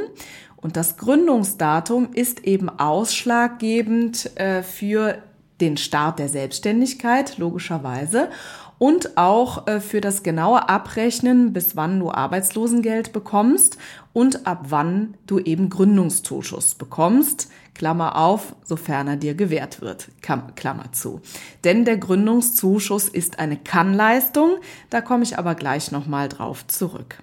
Und 0.58 0.78
das 0.78 0.98
Gründungsdatum 0.98 2.10
ist 2.14 2.46
eben 2.46 2.70
ausschlaggebend 2.70 4.38
äh, 4.40 4.62
für 4.62 5.18
den 5.60 5.78
Start 5.78 6.20
der 6.20 6.30
Selbstständigkeit, 6.30 7.40
logischerweise 7.40 8.30
und 8.79 9.17
auch 9.17 9.67
äh, 9.67 9.79
für 9.79 10.01
das 10.01 10.24
genaue 10.24 10.69
Abrechnen, 10.69 11.53
bis 11.53 11.75
wann 11.75 12.00
du 12.00 12.12
Arbeitslosengeld 12.12 13.12
bekommst 13.12 13.77
und 14.13 14.46
ab 14.46 14.65
wann 14.69 15.15
du 15.25 15.39
eben 15.39 15.69
Gründungszuschuss 15.69 16.75
bekommst. 16.75 17.50
Klammer 17.74 18.15
auf, 18.15 18.55
sofern 18.63 19.07
er 19.07 19.17
dir 19.17 19.36
gewährt 19.36 19.81
wird. 19.81 20.10
Klammer 20.22 20.91
zu. 20.91 21.22
Denn 21.63 21.86
der 21.86 21.98
Gründungszuschuss 21.98 23.07
ist 23.07 23.38
eine 23.38 23.57
Kannleistung. 23.57 24.57
Da 24.89 25.01
komme 25.01 25.24
ich 25.24 25.38
aber 25.38 25.53
gleich 25.53 25.91
nochmal 25.91 26.27
drauf 26.27 26.65
zurück. 26.65 27.17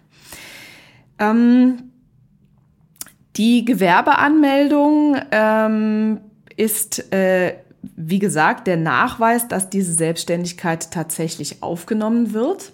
Ähm, 1.18 1.90
die 3.37 3.64
Gewerbeanmeldung 3.64 5.16
ähm, 5.32 6.20
ist 6.56 7.12
äh, 7.12 7.56
wie 7.97 8.19
gesagt, 8.19 8.67
der 8.67 8.76
Nachweis, 8.76 9.49
dass 9.49 9.71
diese 9.71 9.95
Selbstständigkeit 9.95 10.91
tatsächlich 10.91 11.62
aufgenommen 11.62 12.33
wird. 12.33 12.73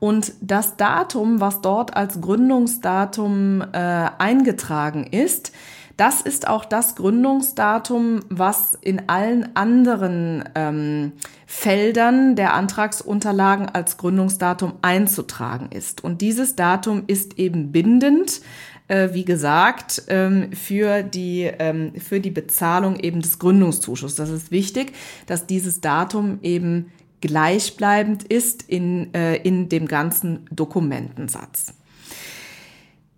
Und 0.00 0.32
das 0.40 0.76
Datum, 0.76 1.40
was 1.40 1.60
dort 1.60 1.96
als 1.96 2.20
Gründungsdatum 2.20 3.62
äh, 3.72 3.76
eingetragen 4.18 5.04
ist, 5.04 5.52
das 5.98 6.20
ist 6.20 6.46
auch 6.46 6.64
das 6.64 6.94
Gründungsdatum, 6.94 8.20
was 8.28 8.78
in 8.80 9.08
allen 9.08 9.56
anderen 9.56 10.48
ähm, 10.54 11.12
Feldern 11.44 12.36
der 12.36 12.54
Antragsunterlagen 12.54 13.68
als 13.68 13.96
Gründungsdatum 13.96 14.74
einzutragen 14.80 15.70
ist. 15.72 16.04
Und 16.04 16.20
dieses 16.20 16.54
Datum 16.54 17.02
ist 17.08 17.36
eben 17.40 17.72
bindend 17.72 18.42
äh, 18.88 19.10
wie 19.12 19.24
gesagt, 19.24 20.02
ähm, 20.08 20.52
für, 20.52 21.02
die, 21.02 21.50
ähm, 21.58 21.92
für 21.98 22.20
die 22.20 22.30
Bezahlung 22.30 22.98
eben 22.98 23.20
des 23.20 23.38
Gründungszuschusses. 23.38 24.16
Das 24.16 24.30
ist 24.30 24.50
wichtig, 24.50 24.92
dass 25.26 25.46
dieses 25.46 25.80
Datum 25.80 26.38
eben 26.42 26.90
gleichbleibend 27.20 28.24
ist 28.24 28.62
in, 28.62 29.12
äh, 29.14 29.36
in 29.36 29.68
dem 29.68 29.86
ganzen 29.86 30.46
Dokumentensatz. 30.50 31.74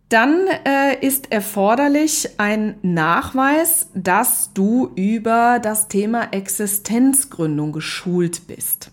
Dann 0.09 0.49
äh, 0.65 1.07
ist 1.07 1.31
erforderlich 1.31 2.31
ein 2.39 2.75
Nachweis, 2.83 3.91
dass 3.95 4.53
du 4.53 4.91
über 4.97 5.61
das 5.63 5.87
Thema 5.87 6.33
Existenzgründung 6.33 7.71
geschult 7.71 8.49
bist. 8.49 8.91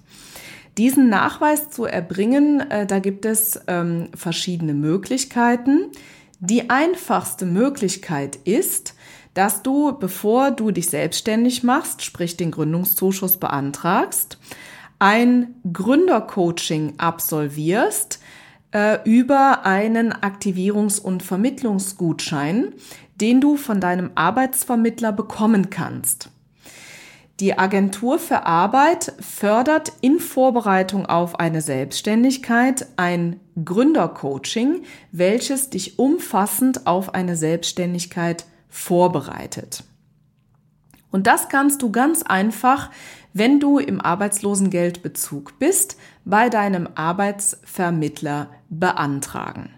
Diesen 0.77 1.09
Nachweis 1.09 1.71
zu 1.71 1.85
erbringen, 1.85 2.59
äh, 2.69 2.85
da 2.85 2.99
gibt 2.99 3.25
es 3.25 3.59
ähm, 3.65 4.09
verschiedene 4.13 4.75
Möglichkeiten. 4.75 5.87
Die 6.39 6.69
einfachste 6.69 7.45
Möglichkeit 7.45 8.35
ist, 8.35 8.93
dass 9.33 9.63
du, 9.63 9.97
bevor 9.97 10.51
du 10.51 10.71
dich 10.71 10.89
selbstständig 10.89 11.63
machst, 11.63 12.03
sprich 12.03 12.37
den 12.37 12.51
Gründungszuschuss 12.51 13.37
beantragst, 13.37 14.37
ein 14.99 15.55
Gründercoaching 15.71 16.93
absolvierst 16.97 18.19
äh, 18.71 18.99
über 19.03 19.65
einen 19.65 20.13
Aktivierungs- 20.13 20.99
und 20.99 21.23
Vermittlungsgutschein, 21.23 22.73
den 23.15 23.41
du 23.41 23.57
von 23.57 23.79
deinem 23.79 24.11
Arbeitsvermittler 24.15 25.11
bekommen 25.11 25.69
kannst. 25.69 26.29
Die 27.39 27.55
Agentur 27.55 28.17
für 28.17 28.47
Arbeit 28.47 29.13
fördert 29.19 29.93
in 30.01 30.19
Vorbereitung 30.19 31.05
auf 31.05 31.39
eine 31.39 31.61
Selbstständigkeit 31.61 32.87
ein 32.97 33.39
Gründercoaching, 33.63 34.83
welches 35.11 35.69
dich 35.69 35.99
umfassend 35.99 36.87
auf 36.87 37.13
eine 37.13 37.35
Selbstständigkeit 37.35 38.45
vorbereitet. 38.69 39.83
Und 41.11 41.27
das 41.27 41.47
kannst 41.47 41.83
du 41.83 41.91
ganz 41.91 42.23
einfach, 42.23 42.89
wenn 43.33 43.59
du 43.59 43.77
im 43.77 44.01
Arbeitslosengeldbezug 44.01 45.59
bist, 45.59 45.97
bei 46.25 46.49
deinem 46.49 46.89
Arbeitsvermittler 46.95 48.49
beantragen. 48.69 49.76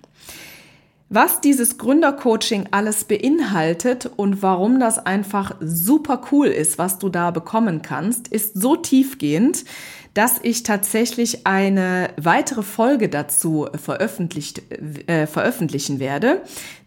Was 1.11 1.41
dieses 1.41 1.79
Gründercoaching 1.79 2.67
alles 2.69 3.03
beinhaltet 3.03 4.05
und 4.15 4.43
warum 4.43 4.79
das 4.79 5.03
einfach 5.03 5.55
super 5.59 6.21
cool 6.31 6.45
ist, 6.45 6.77
was 6.77 6.99
du 6.99 7.09
da 7.09 7.31
bekommen 7.31 7.81
kannst, 7.81 8.27
ist 8.27 8.61
so 8.61 8.75
tiefgehend, 8.75 9.65
dass 10.13 10.39
ich 10.43 10.61
tatsächlich 10.61 11.47
eine 11.47 12.09
weitere 12.17 12.61
Folge 12.61 13.09
dazu 13.09 13.67
veröffentlicht, 13.73 14.61
äh, 15.07 15.25
veröffentlichen 15.25 15.99
werde. 15.99 16.43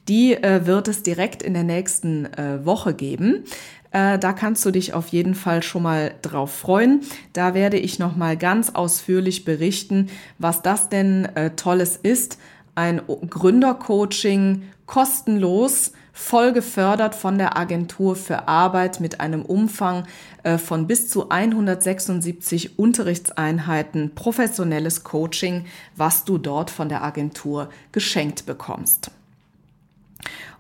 Die 0.09 0.35
äh, 0.35 0.67
wird 0.67 0.87
es 0.87 1.03
direkt 1.03 1.43
in 1.43 1.55
der 1.55 1.65
nächsten 1.65 2.27
äh, 2.27 2.65
Woche 2.65 2.95
geben. 2.95 3.43
Äh, 3.91 4.21
da 4.21 4.33
kannst 4.33 4.65
du 4.65 4.71
dich 4.71 4.95
auf 4.95 5.09
jeden 5.09 5.35
Fall 5.35 5.65
schon 5.65 5.83
mal 5.83 6.15
drauf 6.23 6.53
freuen. 6.53 7.01
Da 7.33 7.55
werde 7.55 7.77
ich 7.77 7.99
noch 7.99 8.15
mal 8.15 8.37
ganz 8.37 8.71
ausführlich 8.71 9.45
berichten, 9.45 10.11
was 10.39 10.63
das 10.63 10.89
denn 10.89 11.25
äh, 11.35 11.51
Tolles 11.57 11.97
ist 11.97 12.39
ein 12.75 13.03
Gründercoaching 13.29 14.63
kostenlos, 14.87 15.93
voll 16.13 16.53
gefördert 16.53 17.15
von 17.15 17.39
der 17.39 17.57
Agentur 17.57 18.17
für 18.17 18.49
Arbeit 18.49 19.01
mit 19.01 19.21
einem 19.21 19.43
Umfang 19.43 20.05
äh, 20.43 20.59
von 20.59 20.87
bis 20.87 21.09
zu 21.09 21.31
176 21.31 22.79
Unterrichtseinheiten, 22.79 24.15
professionelles 24.15 25.05
Coaching, 25.05 25.65
was 25.97 26.25
du 26.25 26.39
dort 26.39 26.71
von 26.71 26.89
der 26.89 27.03
Agentur 27.03 27.71
geschenkt 27.93 28.45
bekommst. 28.45 29.11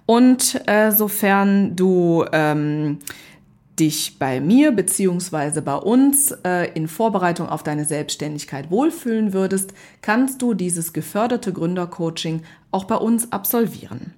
Und 0.06 0.60
äh, 0.66 0.90
sofern 0.90 1.76
du 1.76 2.24
ähm, 2.32 2.98
dich 3.78 4.18
bei 4.18 4.40
mir 4.40 4.72
beziehungsweise 4.72 5.62
bei 5.62 5.76
uns 5.76 6.32
äh, 6.44 6.70
in 6.74 6.88
Vorbereitung 6.88 7.48
auf 7.48 7.62
deine 7.62 7.84
Selbstständigkeit 7.84 8.70
wohlfühlen 8.70 9.32
würdest, 9.32 9.72
kannst 10.02 10.42
du 10.42 10.54
dieses 10.54 10.92
geförderte 10.92 11.52
Gründercoaching 11.52 12.42
auch 12.70 12.84
bei 12.84 12.96
uns 12.96 13.32
absolvieren. 13.32 14.12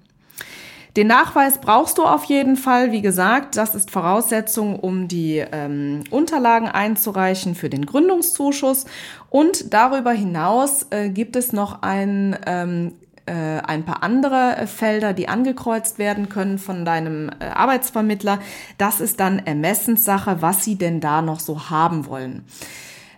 Den 0.95 1.07
Nachweis 1.07 1.59
brauchst 1.59 1.97
du 1.97 2.03
auf 2.03 2.23
jeden 2.23 2.55
Fall. 2.55 2.93
Wie 2.93 3.01
gesagt, 3.01 3.57
das 3.57 3.75
ist 3.75 3.91
Voraussetzung, 3.91 4.79
um 4.79 5.09
die 5.09 5.43
ähm, 5.51 6.05
Unterlagen 6.09 6.69
einzureichen 6.69 7.53
für 7.53 7.69
den 7.69 7.85
Gründungszuschuss. 7.85 8.85
Und 9.29 9.73
darüber 9.73 10.11
hinaus 10.11 10.87
äh, 10.91 11.09
gibt 11.09 11.35
es 11.35 11.51
noch 11.51 11.81
ein 11.81 12.37
ähm, 12.45 12.93
äh, 13.01 13.04
ein 13.31 13.83
paar 13.85 14.03
andere 14.03 14.67
Felder, 14.67 15.13
die 15.13 15.27
angekreuzt 15.27 15.97
werden 15.97 16.29
können 16.29 16.57
von 16.57 16.85
deinem 16.85 17.29
äh, 17.39 17.45
Arbeitsvermittler. 17.45 18.39
Das 18.77 19.01
ist 19.01 19.19
dann 19.19 19.39
Ermessenssache, 19.39 20.41
was 20.41 20.63
sie 20.63 20.77
denn 20.77 21.01
da 21.01 21.21
noch 21.21 21.39
so 21.39 21.69
haben 21.69 22.05
wollen. 22.05 22.45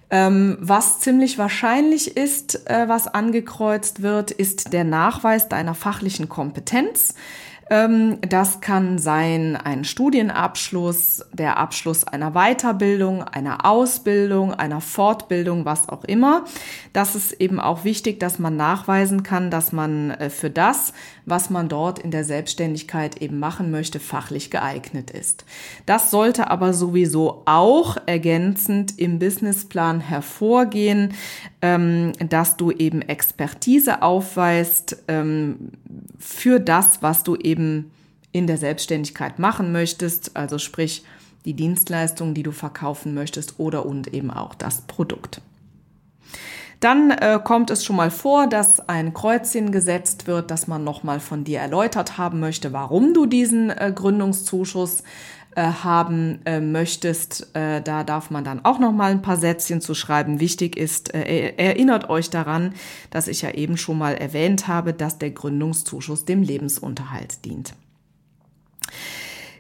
Ähm, 0.10 0.58
was 0.62 1.02
ziemlich 1.02 1.38
wahrscheinlich 1.38 2.16
ist, 2.16 2.70
äh, 2.70 2.88
was 2.88 3.08
angekreuzt 3.08 4.02
wird, 4.02 4.32
ist 4.32 4.72
der 4.72 4.86
Nachweis 4.86 5.50
deiner 5.50 5.76
fachlichen 5.76 6.30
Kompetenz. 6.30 7.14
Ähm, 7.70 8.20
das 8.22 8.62
kann 8.62 8.98
sein 8.98 9.56
ein 9.56 9.84
Studienabschluss, 9.84 11.26
der 11.34 11.58
Abschluss 11.58 12.06
einer 12.06 12.32
Weiterbildung, 12.32 13.24
einer 13.24 13.66
Ausbildung, 13.66 14.54
einer 14.54 14.82
Fortbildung, 14.82 15.66
was 15.66 15.90
auch 15.90 16.04
immer. 16.04 16.46
Das 16.94 17.16
ist 17.16 17.34
eben 17.34 17.60
auch 17.60 17.84
wichtig, 17.84 18.20
dass 18.20 18.40
man 18.40 18.56
nachweisen 18.56 19.24
kann, 19.24 19.52
dass 19.52 19.72
man 19.72 20.12
äh, 20.12 20.30
für 20.30 20.50
das, 20.50 20.94
was 21.28 21.50
man 21.50 21.68
dort 21.68 22.00
in 22.00 22.10
der 22.10 22.24
Selbstständigkeit 22.24 23.22
eben 23.22 23.38
machen 23.38 23.70
möchte, 23.70 24.00
fachlich 24.00 24.50
geeignet 24.50 25.12
ist. 25.12 25.44
Das 25.86 26.10
sollte 26.10 26.50
aber 26.50 26.74
sowieso 26.74 27.44
auch 27.46 27.98
ergänzend 28.06 28.98
im 28.98 29.20
Businessplan 29.20 30.00
hervorgehen, 30.00 31.14
ähm, 31.62 32.14
dass 32.30 32.56
du 32.56 32.72
eben 32.72 33.02
Expertise 33.02 34.02
aufweist 34.02 35.04
ähm, 35.10 35.74
für 36.18 36.62
das, 36.62 37.02
was 37.02 37.24
du 37.24 37.36
eben 37.36 37.92
in 38.32 38.48
der 38.48 38.58
Selbstständigkeit 38.58 39.38
machen 39.38 39.74
möchtest, 39.74 40.38
also 40.38 40.58
sprich 40.58 41.04
die 41.44 41.56
Dienstleistung, 41.56 42.36
die 42.36 42.44
du 42.44 42.54
verkaufen 42.54 43.14
möchtest 43.14 43.60
oder 43.60 43.86
und 43.86 44.14
eben 44.14 44.32
auch 44.32 44.56
das 44.56 44.82
Produkt. 44.82 45.42
Dann 46.80 47.10
äh, 47.10 47.40
kommt 47.44 47.72
es 47.72 47.84
schon 47.84 47.96
mal 47.96 48.12
vor, 48.12 48.48
dass 48.48 48.88
ein 48.88 49.14
Kreuzchen 49.14 49.72
gesetzt 49.72 50.28
wird, 50.28 50.52
dass 50.52 50.68
man 50.68 50.84
nochmal 50.84 51.20
von 51.20 51.44
dir 51.44 51.60
erläutert 51.60 52.18
haben 52.18 52.40
möchte, 52.40 52.72
warum 52.72 53.14
du 53.14 53.26
diesen 53.26 53.72
äh, 53.72 53.92
Gründungszuschuss 53.94 55.02
äh, 55.56 55.62
haben 55.62 56.40
äh, 56.46 56.60
möchtest. 56.60 57.56
Äh, 57.56 57.82
da 57.82 58.04
darf 58.04 58.30
man 58.30 58.44
dann 58.44 58.64
auch 58.64 58.78
nochmal 58.78 59.10
ein 59.10 59.24
paar 59.24 59.38
Sätzchen 59.38 59.82
zu 59.82 59.96
schreiben. 59.96 60.40
Wichtig 60.40 60.78
ist, 60.78 61.16
äh, 61.16 61.56
erinnert 61.58 62.12
euch 62.12 62.30
daran, 62.30 62.76
dass 63.10 63.28
ich 63.28 63.42
ja 63.42 63.50
eben 63.50 63.76
schon 63.76 63.98
mal 63.98 64.14
erwähnt 64.14 64.68
habe, 64.68 64.94
dass 64.94 65.18
der 65.18 65.32
Gründungszuschuss 65.32 66.26
dem 66.26 66.44
Lebensunterhalt 66.44 67.44
dient. 67.44 67.74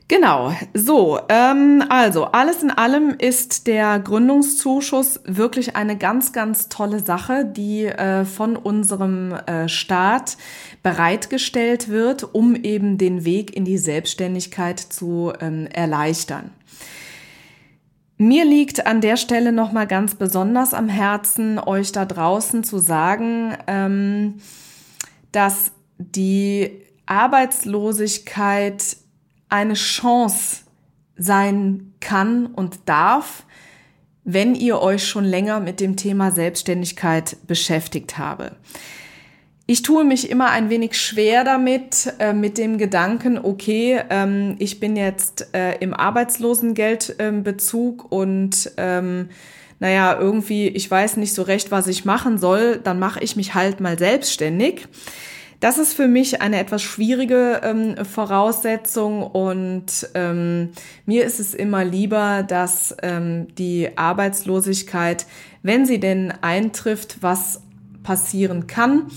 Genau, 0.09 0.53
so, 0.73 1.19
ähm, 1.27 1.83
also 1.89 2.25
alles 2.25 2.63
in 2.63 2.71
allem 2.71 3.13
ist 3.19 3.67
der 3.67 3.99
Gründungszuschuss 3.99 5.19
wirklich 5.25 5.75
eine 5.75 5.97
ganz, 5.97 6.31
ganz 6.31 6.69
tolle 6.69 7.01
Sache, 7.01 7.43
die 7.43 7.83
äh, 7.83 8.23
von 8.23 8.55
unserem 8.55 9.33
äh, 9.33 9.67
Staat 9.67 10.37
bereitgestellt 10.81 11.89
wird, 11.89 12.33
um 12.33 12.55
eben 12.55 12.97
den 12.97 13.25
Weg 13.25 13.53
in 13.53 13.65
die 13.65 13.77
Selbstständigkeit 13.77 14.79
zu 14.79 15.33
ähm, 15.41 15.67
erleichtern. 15.67 16.51
Mir 18.17 18.45
liegt 18.45 18.87
an 18.87 19.01
der 19.01 19.17
Stelle 19.17 19.51
nochmal 19.51 19.87
ganz 19.87 20.15
besonders 20.15 20.73
am 20.73 20.87
Herzen, 20.87 21.59
euch 21.59 21.91
da 21.91 22.05
draußen 22.05 22.63
zu 22.63 22.79
sagen, 22.79 23.57
ähm, 23.67 24.35
dass 25.33 25.73
die 25.97 26.81
Arbeitslosigkeit 27.05 28.97
eine 29.49 29.73
Chance 29.73 30.61
sein 31.17 31.93
kann 31.99 32.47
und 32.47 32.79
darf, 32.85 33.43
wenn 34.23 34.55
ihr 34.55 34.81
euch 34.81 35.07
schon 35.07 35.25
länger 35.25 35.59
mit 35.59 35.79
dem 35.79 35.95
Thema 35.95 36.31
Selbstständigkeit 36.31 37.37
beschäftigt 37.47 38.17
habe. 38.17 38.55
Ich 39.69 39.81
tue 39.81 40.05
mich 40.05 40.29
immer 40.29 40.51
ein 40.51 40.69
wenig 40.69 40.97
schwer 40.97 41.43
damit, 41.43 42.13
äh, 42.19 42.31
mit 42.31 42.57
dem 42.57 42.77
Gedanken, 42.77 43.37
okay, 43.37 43.99
ähm, 44.09 44.55
ich 44.59 44.79
bin 44.79 44.95
jetzt 44.95 45.53
äh, 45.53 45.75
im 45.79 45.93
Arbeitslosengeldbezug 45.93 48.03
ähm, 48.03 48.07
und 48.09 48.71
ähm, 48.77 49.27
naja, 49.79 50.17
irgendwie, 50.17 50.69
ich 50.69 50.89
weiß 50.89 51.17
nicht 51.17 51.33
so 51.33 51.41
recht, 51.41 51.69
was 51.69 51.87
ich 51.87 52.05
machen 52.05 52.37
soll, 52.37 52.79
dann 52.81 52.97
mache 52.97 53.21
ich 53.21 53.35
mich 53.35 53.55
halt 53.55 53.81
mal 53.81 53.99
selbstständig. 53.99 54.87
Das 55.59 55.77
ist 55.77 55.93
für 55.93 56.07
mich 56.07 56.41
eine 56.41 56.59
etwas 56.59 56.83
schwierige 56.83 57.61
ähm, 57.63 58.05
Voraussetzung 58.05 59.23
und 59.23 60.07
ähm, 60.13 60.69
mir 61.05 61.25
ist 61.25 61.39
es 61.39 61.53
immer 61.53 61.83
lieber, 61.83 62.43
dass 62.43 62.95
ähm, 63.01 63.47
die 63.55 63.97
Arbeitslosigkeit, 63.97 65.25
wenn 65.63 65.85
sie 65.85 65.99
denn 65.99 66.31
eintrifft, 66.41 67.17
was 67.21 67.61
passieren 68.03 68.67
kann, 68.67 69.07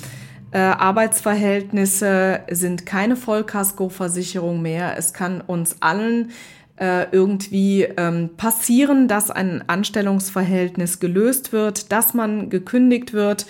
Äh, 0.53 0.59
Arbeitsverhältnisse 0.59 2.41
sind 2.51 2.85
keine 2.85 3.15
Vollkaskoversicherung 3.15 4.61
mehr. 4.61 4.97
Es 4.99 5.13
kann 5.13 5.41
uns 5.41 5.77
allen 5.81 6.33
äh, 6.77 7.07
irgendwie 7.13 7.83
ähm, 7.97 8.31
passieren, 8.37 9.07
dass 9.07 9.31
ein 9.31 9.63
Anstellungsverhältnis 9.69 10.99
gelöst 10.99 11.53
wird, 11.53 11.93
dass 11.93 12.15
man 12.15 12.51
gekündigt 12.51 13.13
wird. 13.13 13.47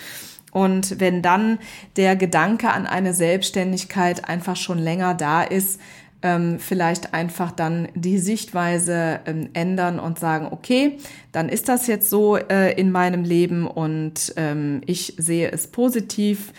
Und 0.50 1.00
wenn 1.00 1.22
dann 1.22 1.58
der 1.96 2.16
Gedanke 2.16 2.70
an 2.70 2.86
eine 2.86 3.14
Selbstständigkeit 3.14 4.28
einfach 4.28 4.56
schon 4.56 4.78
länger 4.78 5.14
da 5.14 5.42
ist, 5.42 5.80
ähm, 6.22 6.58
vielleicht 6.58 7.14
einfach 7.14 7.50
dann 7.50 7.88
die 7.94 8.18
Sichtweise 8.18 9.20
ähm, 9.26 9.48
ändern 9.54 9.98
und 9.98 10.18
sagen, 10.18 10.48
okay, 10.50 10.98
dann 11.32 11.48
ist 11.48 11.68
das 11.68 11.86
jetzt 11.86 12.10
so 12.10 12.36
äh, 12.36 12.78
in 12.78 12.92
meinem 12.92 13.24
Leben 13.24 13.66
und 13.66 14.34
ähm, 14.36 14.82
ich 14.86 15.14
sehe 15.16 15.50
es 15.50 15.66
positiv. 15.68 16.52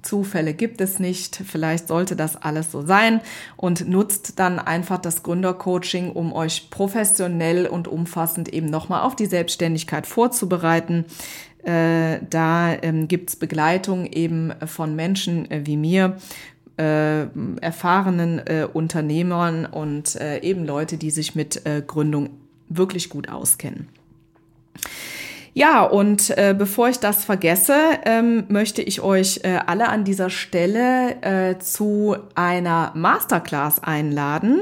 Zufälle 0.00 0.54
gibt 0.54 0.80
es 0.80 0.98
nicht. 0.98 1.42
Vielleicht 1.46 1.88
sollte 1.88 2.16
das 2.16 2.40
alles 2.40 2.72
so 2.72 2.86
sein 2.86 3.20
und 3.58 3.86
nutzt 3.86 4.38
dann 4.38 4.58
einfach 4.58 4.96
das 4.96 5.22
Gründercoaching, 5.22 6.12
um 6.12 6.32
euch 6.32 6.70
professionell 6.70 7.66
und 7.66 7.86
umfassend 7.86 8.48
eben 8.48 8.68
nochmal 8.70 9.02
auf 9.02 9.16
die 9.16 9.26
Selbstständigkeit 9.26 10.06
vorzubereiten. 10.06 11.04
Äh, 11.64 12.20
da 12.28 12.72
ähm, 12.82 13.08
gibt's 13.08 13.36
Begleitung 13.36 14.06
eben 14.06 14.52
von 14.66 14.96
Menschen 14.96 15.50
äh, 15.50 15.62
wie 15.64 15.76
mir, 15.76 16.16
äh, 16.78 17.26
erfahrenen 17.60 18.38
äh, 18.38 18.66
Unternehmern 18.72 19.66
und 19.66 20.16
äh, 20.16 20.38
eben 20.40 20.64
Leute, 20.64 20.96
die 20.96 21.10
sich 21.10 21.34
mit 21.34 21.66
äh, 21.66 21.82
Gründung 21.86 22.30
wirklich 22.68 23.10
gut 23.10 23.28
auskennen. 23.28 23.88
Ja, 25.52 25.82
und 25.82 26.30
äh, 26.38 26.54
bevor 26.56 26.88
ich 26.88 27.00
das 27.00 27.24
vergesse, 27.24 27.76
ähm, 28.04 28.44
möchte 28.48 28.82
ich 28.82 29.00
euch 29.00 29.40
äh, 29.42 29.58
alle 29.66 29.88
an 29.88 30.04
dieser 30.04 30.30
Stelle 30.30 31.20
äh, 31.22 31.58
zu 31.58 32.16
einer 32.36 32.92
Masterclass 32.94 33.82
einladen. 33.82 34.60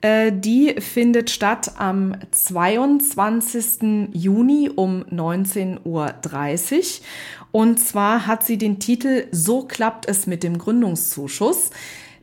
Äh, 0.00 0.32
die 0.32 0.76
findet 0.80 1.30
statt 1.30 1.72
am 1.78 2.14
22. 2.30 4.10
Juni 4.12 4.70
um 4.74 5.04
19.30 5.04 5.78
Uhr. 5.84 6.84
Und 7.50 7.80
zwar 7.80 8.26
hat 8.26 8.44
sie 8.44 8.58
den 8.58 8.78
Titel 8.78 9.26
So 9.32 9.62
klappt 9.62 10.06
es 10.06 10.26
mit 10.26 10.42
dem 10.42 10.58
Gründungszuschuss. 10.58 11.70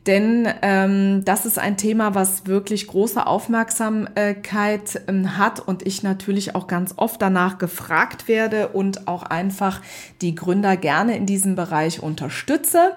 Denn 0.08 0.48
ähm, 0.62 1.24
das 1.26 1.48
ist 1.48 1.58
ein 1.58 1.78
Thema, 1.78 2.14
was 2.14 2.46
wirklich 2.46 2.86
große 2.88 3.26
Aufmerksamkeit 3.26 5.02
ähm, 5.08 5.38
hat 5.38 5.60
und 5.60 5.86
ich 5.86 6.04
natürlich 6.04 6.54
auch 6.54 6.68
ganz 6.68 6.94
oft 6.98 7.22
danach 7.22 7.58
gefragt 7.58 8.28
werde 8.28 8.68
und 8.68 9.08
auch 9.08 9.24
einfach 9.24 9.82
die 10.22 10.36
Gründer 10.36 10.78
gerne 10.78 11.18
in 11.18 11.26
diesem 11.26 11.56
Bereich 11.56 12.04
unterstütze. 12.04 12.96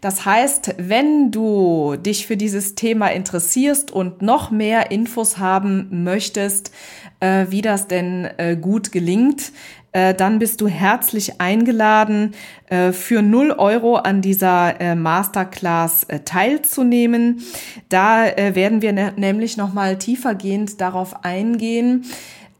Das 0.00 0.24
heißt, 0.24 0.74
wenn 0.78 1.30
du 1.30 1.96
dich 1.96 2.26
für 2.26 2.36
dieses 2.36 2.74
Thema 2.74 3.08
interessierst 3.08 3.90
und 3.92 4.22
noch 4.22 4.50
mehr 4.50 4.90
Infos 4.90 5.38
haben 5.38 6.04
möchtest, 6.04 6.72
äh, 7.20 7.46
wie 7.50 7.62
das 7.62 7.88
denn 7.88 8.28
äh, 8.36 8.56
gut 8.56 8.92
gelingt, 8.92 9.52
äh, 9.92 10.14
dann 10.14 10.38
bist 10.38 10.60
du 10.60 10.68
herzlich 10.68 11.40
eingeladen, 11.40 12.34
äh, 12.68 12.92
für 12.92 13.22
0 13.22 13.52
Euro 13.52 13.96
an 13.96 14.20
dieser 14.20 14.80
äh, 14.80 14.94
Masterclass 14.94 16.06
teilzunehmen. 16.24 17.42
Da 17.88 18.24
werden 18.36 18.82
wir 18.82 18.92
ne-, 18.92 19.14
nämlich 19.16 19.56
nochmal 19.56 19.98
tiefergehend 19.98 20.80
darauf 20.80 21.24
eingehen, 21.24 22.04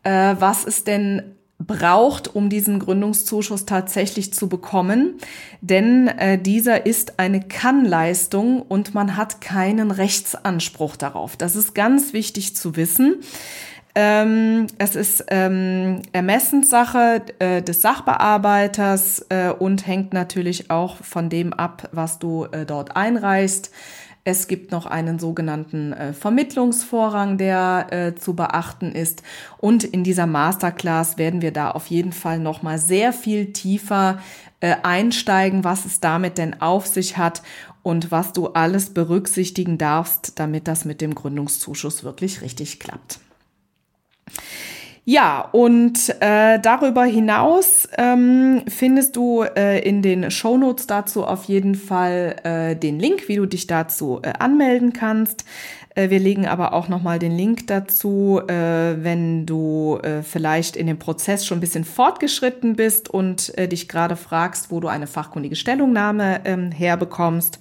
was 0.04 0.64
es 0.64 0.84
denn 0.84 1.34
braucht, 1.58 2.34
um 2.34 2.48
diesen 2.48 2.78
Gründungszuschuss 2.78 3.66
tatsächlich 3.66 4.32
zu 4.32 4.48
bekommen. 4.48 5.18
Denn 5.60 6.10
dieser 6.40 6.86
ist 6.86 7.18
eine 7.18 7.40
Kannleistung 7.40 8.62
und 8.62 8.94
man 8.94 9.16
hat 9.16 9.40
keinen 9.40 9.90
Rechtsanspruch 9.90 10.96
darauf. 10.96 11.36
Das 11.36 11.56
ist 11.56 11.74
ganz 11.74 12.12
wichtig 12.12 12.56
zu 12.56 12.76
wissen. 12.76 13.16
Ähm, 14.00 14.68
es 14.78 14.94
ist 14.94 15.24
ähm, 15.26 16.02
Ermessenssache 16.12 17.20
äh, 17.40 17.62
des 17.62 17.80
Sachbearbeiters 17.80 19.26
äh, 19.28 19.50
und 19.50 19.88
hängt 19.88 20.12
natürlich 20.12 20.70
auch 20.70 20.98
von 20.98 21.28
dem 21.28 21.52
ab, 21.52 21.88
was 21.90 22.20
du 22.20 22.44
äh, 22.44 22.64
dort 22.64 22.94
einreichst. 22.94 23.72
Es 24.22 24.46
gibt 24.46 24.70
noch 24.70 24.86
einen 24.86 25.18
sogenannten 25.18 25.92
äh, 25.92 26.12
Vermittlungsvorrang, 26.12 27.38
der 27.38 27.86
äh, 27.90 28.14
zu 28.14 28.36
beachten 28.36 28.92
ist. 28.92 29.24
Und 29.56 29.82
in 29.82 30.04
dieser 30.04 30.26
Masterclass 30.28 31.18
werden 31.18 31.42
wir 31.42 31.50
da 31.50 31.72
auf 31.72 31.88
jeden 31.88 32.12
Fall 32.12 32.38
noch 32.38 32.62
mal 32.62 32.78
sehr 32.78 33.12
viel 33.12 33.52
tiefer 33.52 34.20
äh, 34.60 34.76
einsteigen, 34.84 35.64
was 35.64 35.86
es 35.86 35.98
damit 35.98 36.38
denn 36.38 36.60
auf 36.60 36.86
sich 36.86 37.16
hat 37.18 37.42
und 37.82 38.12
was 38.12 38.32
du 38.32 38.46
alles 38.46 38.94
berücksichtigen 38.94 39.76
darfst, 39.76 40.38
damit 40.38 40.68
das 40.68 40.84
mit 40.84 41.00
dem 41.00 41.16
Gründungszuschuss 41.16 42.04
wirklich 42.04 42.42
richtig 42.42 42.78
klappt. 42.78 43.18
Ja, 45.10 45.48
und 45.52 46.14
äh, 46.20 46.58
darüber 46.60 47.04
hinaus 47.04 47.88
ähm, 47.96 48.60
findest 48.68 49.16
du 49.16 49.42
äh, 49.42 49.80
in 49.80 50.02
den 50.02 50.30
Shownotes 50.30 50.86
dazu 50.86 51.24
auf 51.24 51.44
jeden 51.44 51.76
Fall 51.76 52.36
äh, 52.44 52.76
den 52.76 53.00
Link, 53.00 53.26
wie 53.26 53.36
du 53.36 53.46
dich 53.46 53.66
dazu 53.66 54.20
äh, 54.22 54.34
anmelden 54.38 54.92
kannst. 54.92 55.46
Äh, 55.94 56.10
wir 56.10 56.18
legen 56.18 56.46
aber 56.46 56.74
auch 56.74 56.88
nochmal 56.88 57.18
den 57.18 57.34
Link 57.34 57.68
dazu, 57.68 58.42
äh, 58.48 59.02
wenn 59.02 59.46
du 59.46 59.98
vielleicht 60.22 60.76
in 60.76 60.86
dem 60.86 60.98
Prozess 60.98 61.46
schon 61.46 61.56
ein 61.56 61.62
bisschen 61.62 61.84
fortgeschritten 61.84 62.76
bist 62.76 63.08
und 63.08 63.56
dich 63.56 63.88
gerade 63.88 64.14
fragst, 64.14 64.70
wo 64.70 64.78
du 64.78 64.88
eine 64.88 65.06
fachkundige 65.06 65.56
Stellungnahme 65.56 66.42
ähm, 66.44 66.70
herbekommst 66.70 67.58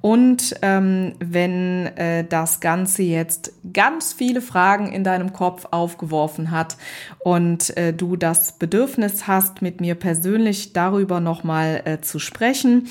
und 0.00 0.56
ähm, 0.62 1.12
wenn 1.18 1.86
äh, 1.96 2.24
das 2.24 2.60
Ganze 2.60 3.02
jetzt 3.02 3.52
ganz 3.74 4.14
viele 4.14 4.40
Fragen 4.40 4.90
in 4.92 5.04
deinem 5.04 5.34
Kopf 5.34 5.66
aufgeworfen 5.72 6.50
hat 6.50 6.78
und 7.18 7.76
äh, 7.76 7.92
du 7.92 8.16
das 8.16 8.52
Bedürfnis 8.52 9.26
hast, 9.26 9.60
mit 9.60 9.82
mir 9.82 9.94
persönlich 9.94 10.72
darüber 10.72 11.20
nochmal 11.20 11.82
äh, 11.84 12.00
zu 12.00 12.18
sprechen, 12.18 12.88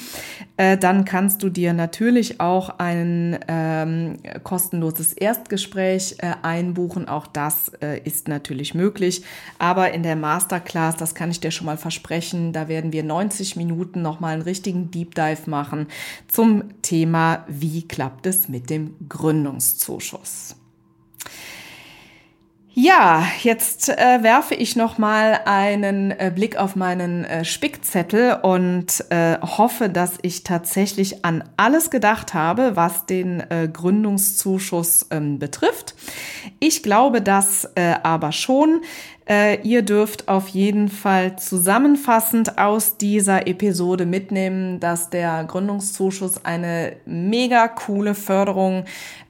äh, 0.57 0.77
dann 0.77 1.03
kannst 1.03 1.41
du 1.41 1.49
dir 1.49 1.73
natürlich 1.73 2.39
auch 2.39 2.77
ein 2.77 3.39
ähm, 3.47 4.17
kostenloses 4.43 5.13
Erstgespräch 5.13 6.17
äh, 6.19 6.33
einbuchen. 6.43 7.07
Auch 7.07 7.25
das 7.25 7.71
äh, 7.81 7.99
ist 8.03 8.27
natürlich 8.27 8.75
möglich. 8.75 9.23
Aber 9.57 9.91
in 9.91 10.03
der 10.03 10.15
Masterclass, 10.15 10.95
das 10.95 11.15
kann 11.15 11.31
ich 11.31 11.39
dir 11.39 11.49
schon 11.49 11.65
mal 11.65 11.77
versprechen, 11.77 12.53
da 12.53 12.67
werden 12.67 12.93
wir 12.93 13.03
90 13.03 13.55
Minuten 13.55 14.03
nochmal 14.03 14.33
einen 14.33 14.43
richtigen 14.43 14.91
Deep 14.91 15.15
Dive 15.15 15.49
machen 15.49 15.87
zum 16.27 16.65
Thema 16.83 16.98
Thema, 16.99 17.45
wie 17.47 17.87
klappt 17.87 18.25
es 18.25 18.49
mit 18.49 18.69
dem 18.69 18.95
Gründungszuschuss? 19.07 20.57
Ja, 22.73 23.25
jetzt 23.41 23.89
äh, 23.89 24.21
werfe 24.21 24.53
ich 24.53 24.75
noch 24.75 24.99
mal 24.99 25.41
einen 25.45 26.11
äh, 26.11 26.31
Blick 26.33 26.55
auf 26.55 26.75
meinen 26.75 27.25
äh, 27.25 27.43
Spickzettel 27.43 28.37
und 28.43 29.05
äh, 29.09 29.37
hoffe, 29.41 29.89
dass 29.89 30.19
ich 30.21 30.43
tatsächlich 30.43 31.25
an 31.25 31.43
alles 31.57 31.89
gedacht 31.89 32.35
habe, 32.35 32.75
was 32.75 33.07
den 33.07 33.41
äh, 33.49 33.67
Gründungszuschuss 33.71 35.07
ähm, 35.09 35.39
betrifft. 35.39 35.95
Ich 36.59 36.83
glaube 36.83 37.21
das 37.21 37.69
äh, 37.75 37.95
aber 38.03 38.31
schon. 38.31 38.81
Ihr 39.61 39.83
dürft 39.83 40.27
auf 40.27 40.47
jeden 40.47 40.87
Fall 40.87 41.37
zusammenfassend 41.37 42.57
aus 42.57 42.97
dieser 42.97 43.45
Episode 43.45 44.07
mitnehmen, 44.07 44.79
dass 44.79 45.11
der 45.11 45.43
Gründungszuschuss 45.43 46.43
eine 46.45 46.93
mega 47.05 47.67
coole 47.67 48.15
Förderung 48.15 48.85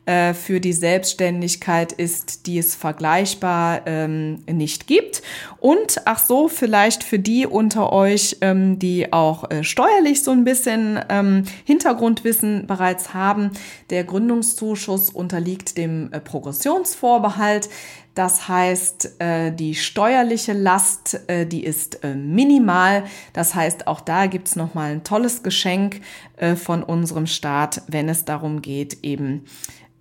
äh, 0.09 0.33
für 0.33 0.59
die 0.59 0.73
Selbstständigkeit 0.73 1.91
ist, 1.91 2.47
die 2.47 2.57
es 2.57 2.73
vergleichbar 2.73 3.81
ähm, 3.85 4.43
nicht 4.49 4.87
gibt. 4.87 5.21
Und 5.59 6.01
ach 6.05 6.17
so, 6.17 6.47
vielleicht 6.47 7.03
für 7.03 7.19
die 7.19 7.45
unter 7.45 7.93
euch, 7.93 8.37
ähm, 8.41 8.79
die 8.79 9.13
auch 9.13 9.51
äh, 9.51 9.63
steuerlich 9.63 10.23
so 10.23 10.31
ein 10.31 10.45
bisschen 10.45 10.99
ähm, 11.09 11.43
Hintergrundwissen 11.63 12.65
bereits 12.65 13.13
haben, 13.13 13.51
der 13.91 14.03
Gründungszuschuss 14.03 15.11
unterliegt 15.11 15.77
dem 15.77 16.11
äh, 16.11 16.19
Progressionsvorbehalt. 16.19 17.69
Das 18.15 18.47
heißt, 18.47 19.21
äh, 19.21 19.51
die 19.51 19.75
steuerliche 19.75 20.53
Last, 20.53 21.21
äh, 21.27 21.45
die 21.45 21.63
ist 21.63 22.03
äh, 22.03 22.15
minimal. 22.15 23.03
Das 23.33 23.53
heißt, 23.53 23.85
auch 23.85 24.01
da 24.01 24.25
gibt's 24.25 24.55
noch 24.55 24.73
mal 24.73 24.91
ein 24.91 25.03
tolles 25.03 25.43
Geschenk 25.43 26.01
von 26.55 26.83
unserem 26.83 27.27
Staat, 27.27 27.81
wenn 27.87 28.07
es 28.07 28.23
darum 28.23 28.61
geht, 28.61 29.03
eben 29.03 29.43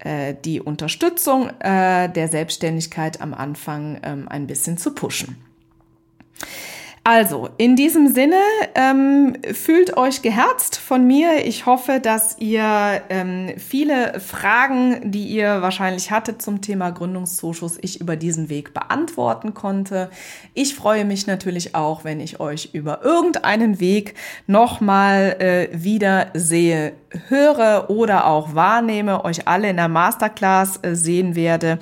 die 0.04 0.60
Unterstützung 0.60 1.50
der 1.60 2.28
Selbstständigkeit 2.28 3.20
am 3.20 3.34
Anfang 3.34 4.00
ähm, 4.04 4.28
ein 4.28 4.46
bisschen 4.46 4.78
zu 4.78 4.94
pushen. 4.94 5.36
Also, 7.10 7.48
in 7.56 7.74
diesem 7.74 8.12
Sinne, 8.12 8.36
ähm, 8.74 9.34
fühlt 9.54 9.96
euch 9.96 10.20
geherzt 10.20 10.76
von 10.76 11.06
mir. 11.06 11.46
Ich 11.46 11.64
hoffe, 11.64 12.00
dass 12.00 12.36
ihr 12.38 13.00
ähm, 13.08 13.54
viele 13.56 14.20
Fragen, 14.20 15.10
die 15.10 15.24
ihr 15.24 15.62
wahrscheinlich 15.62 16.10
hattet 16.10 16.42
zum 16.42 16.60
Thema 16.60 16.90
Gründungszuschuss, 16.90 17.78
ich 17.80 18.02
über 18.02 18.16
diesen 18.16 18.50
Weg 18.50 18.74
beantworten 18.74 19.54
konnte. 19.54 20.10
Ich 20.52 20.74
freue 20.74 21.06
mich 21.06 21.26
natürlich 21.26 21.74
auch, 21.74 22.04
wenn 22.04 22.20
ich 22.20 22.40
euch 22.40 22.74
über 22.74 23.02
irgendeinen 23.02 23.80
Weg 23.80 24.12
nochmal 24.46 25.36
äh, 25.38 25.68
wieder 25.72 26.26
sehe, 26.34 26.92
höre 27.28 27.88
oder 27.88 28.26
auch 28.26 28.54
wahrnehme, 28.54 29.24
euch 29.24 29.48
alle 29.48 29.70
in 29.70 29.76
der 29.76 29.88
Masterclass 29.88 30.80
äh, 30.82 30.94
sehen 30.94 31.34
werde. 31.34 31.78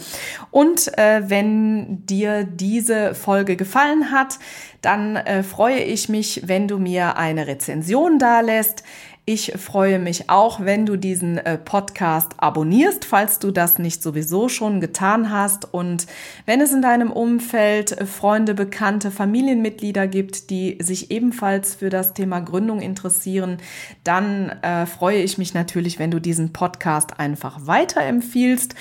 Und 0.56 0.96
äh, 0.96 1.28
wenn 1.28 2.06
dir 2.06 2.44
diese 2.44 3.14
Folge 3.14 3.56
gefallen 3.56 4.10
hat, 4.10 4.38
dann 4.80 5.16
äh, 5.16 5.42
freue 5.42 5.80
ich 5.80 6.08
mich, 6.08 6.44
wenn 6.46 6.66
du 6.66 6.78
mir 6.78 7.18
eine 7.18 7.46
Rezension 7.46 8.18
dalässt. 8.18 8.82
Ich 9.26 9.52
freue 9.58 9.98
mich 9.98 10.30
auch, 10.30 10.60
wenn 10.60 10.86
du 10.86 10.96
diesen 10.96 11.36
äh, 11.36 11.58
Podcast 11.58 12.34
abonnierst, 12.38 13.04
falls 13.04 13.38
du 13.38 13.50
das 13.50 13.78
nicht 13.78 14.02
sowieso 14.02 14.48
schon 14.48 14.80
getan 14.80 15.30
hast. 15.30 15.74
Und 15.74 16.06
wenn 16.46 16.60
es 16.62 16.72
in 16.72 16.80
deinem 16.80 17.10
Umfeld 17.10 17.92
äh, 17.92 18.06
Freunde, 18.06 18.54
Bekannte, 18.54 19.10
Familienmitglieder 19.10 20.06
gibt, 20.06 20.48
die 20.48 20.78
sich 20.80 21.10
ebenfalls 21.10 21.74
für 21.74 21.90
das 21.90 22.14
Thema 22.14 22.40
Gründung 22.40 22.80
interessieren, 22.80 23.58
dann 24.04 24.48
äh, 24.62 24.86
freue 24.86 25.18
ich 25.18 25.36
mich 25.36 25.52
natürlich, 25.52 25.98
wenn 25.98 26.12
du 26.12 26.18
diesen 26.18 26.54
Podcast 26.54 27.18
einfach 27.18 27.66
weiterempfiehlst. 27.66 28.74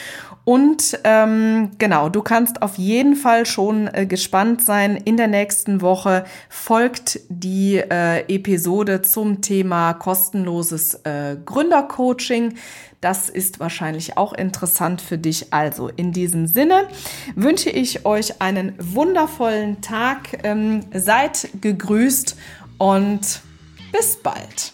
Und 0.45 0.99
ähm, 1.03 1.71
genau, 1.79 2.09
du 2.09 2.21
kannst 2.21 2.61
auf 2.61 2.77
jeden 2.77 3.15
Fall 3.15 3.47
schon 3.47 3.89
äh, 3.91 4.05
gespannt 4.05 4.63
sein. 4.63 4.95
In 4.95 5.17
der 5.17 5.27
nächsten 5.27 5.81
Woche 5.81 6.23
folgt 6.49 7.19
die 7.29 7.77
äh, 7.77 8.19
Episode 8.33 9.01
zum 9.01 9.41
Thema 9.41 9.93
kostenloses 9.93 10.93
äh, 11.03 11.35
Gründercoaching. 11.43 12.53
Das 13.01 13.27
ist 13.27 13.59
wahrscheinlich 13.59 14.17
auch 14.17 14.33
interessant 14.33 15.01
für 15.01 15.17
dich. 15.17 15.51
Also 15.51 15.89
in 15.89 16.11
diesem 16.11 16.45
Sinne 16.45 16.87
wünsche 17.35 17.71
ich 17.71 18.05
euch 18.05 18.39
einen 18.39 18.73
wundervollen 18.77 19.81
Tag. 19.81 20.43
Ähm, 20.43 20.81
seid 20.93 21.49
gegrüßt 21.59 22.37
und 22.77 23.41
bis 23.91 24.17
bald. 24.17 24.73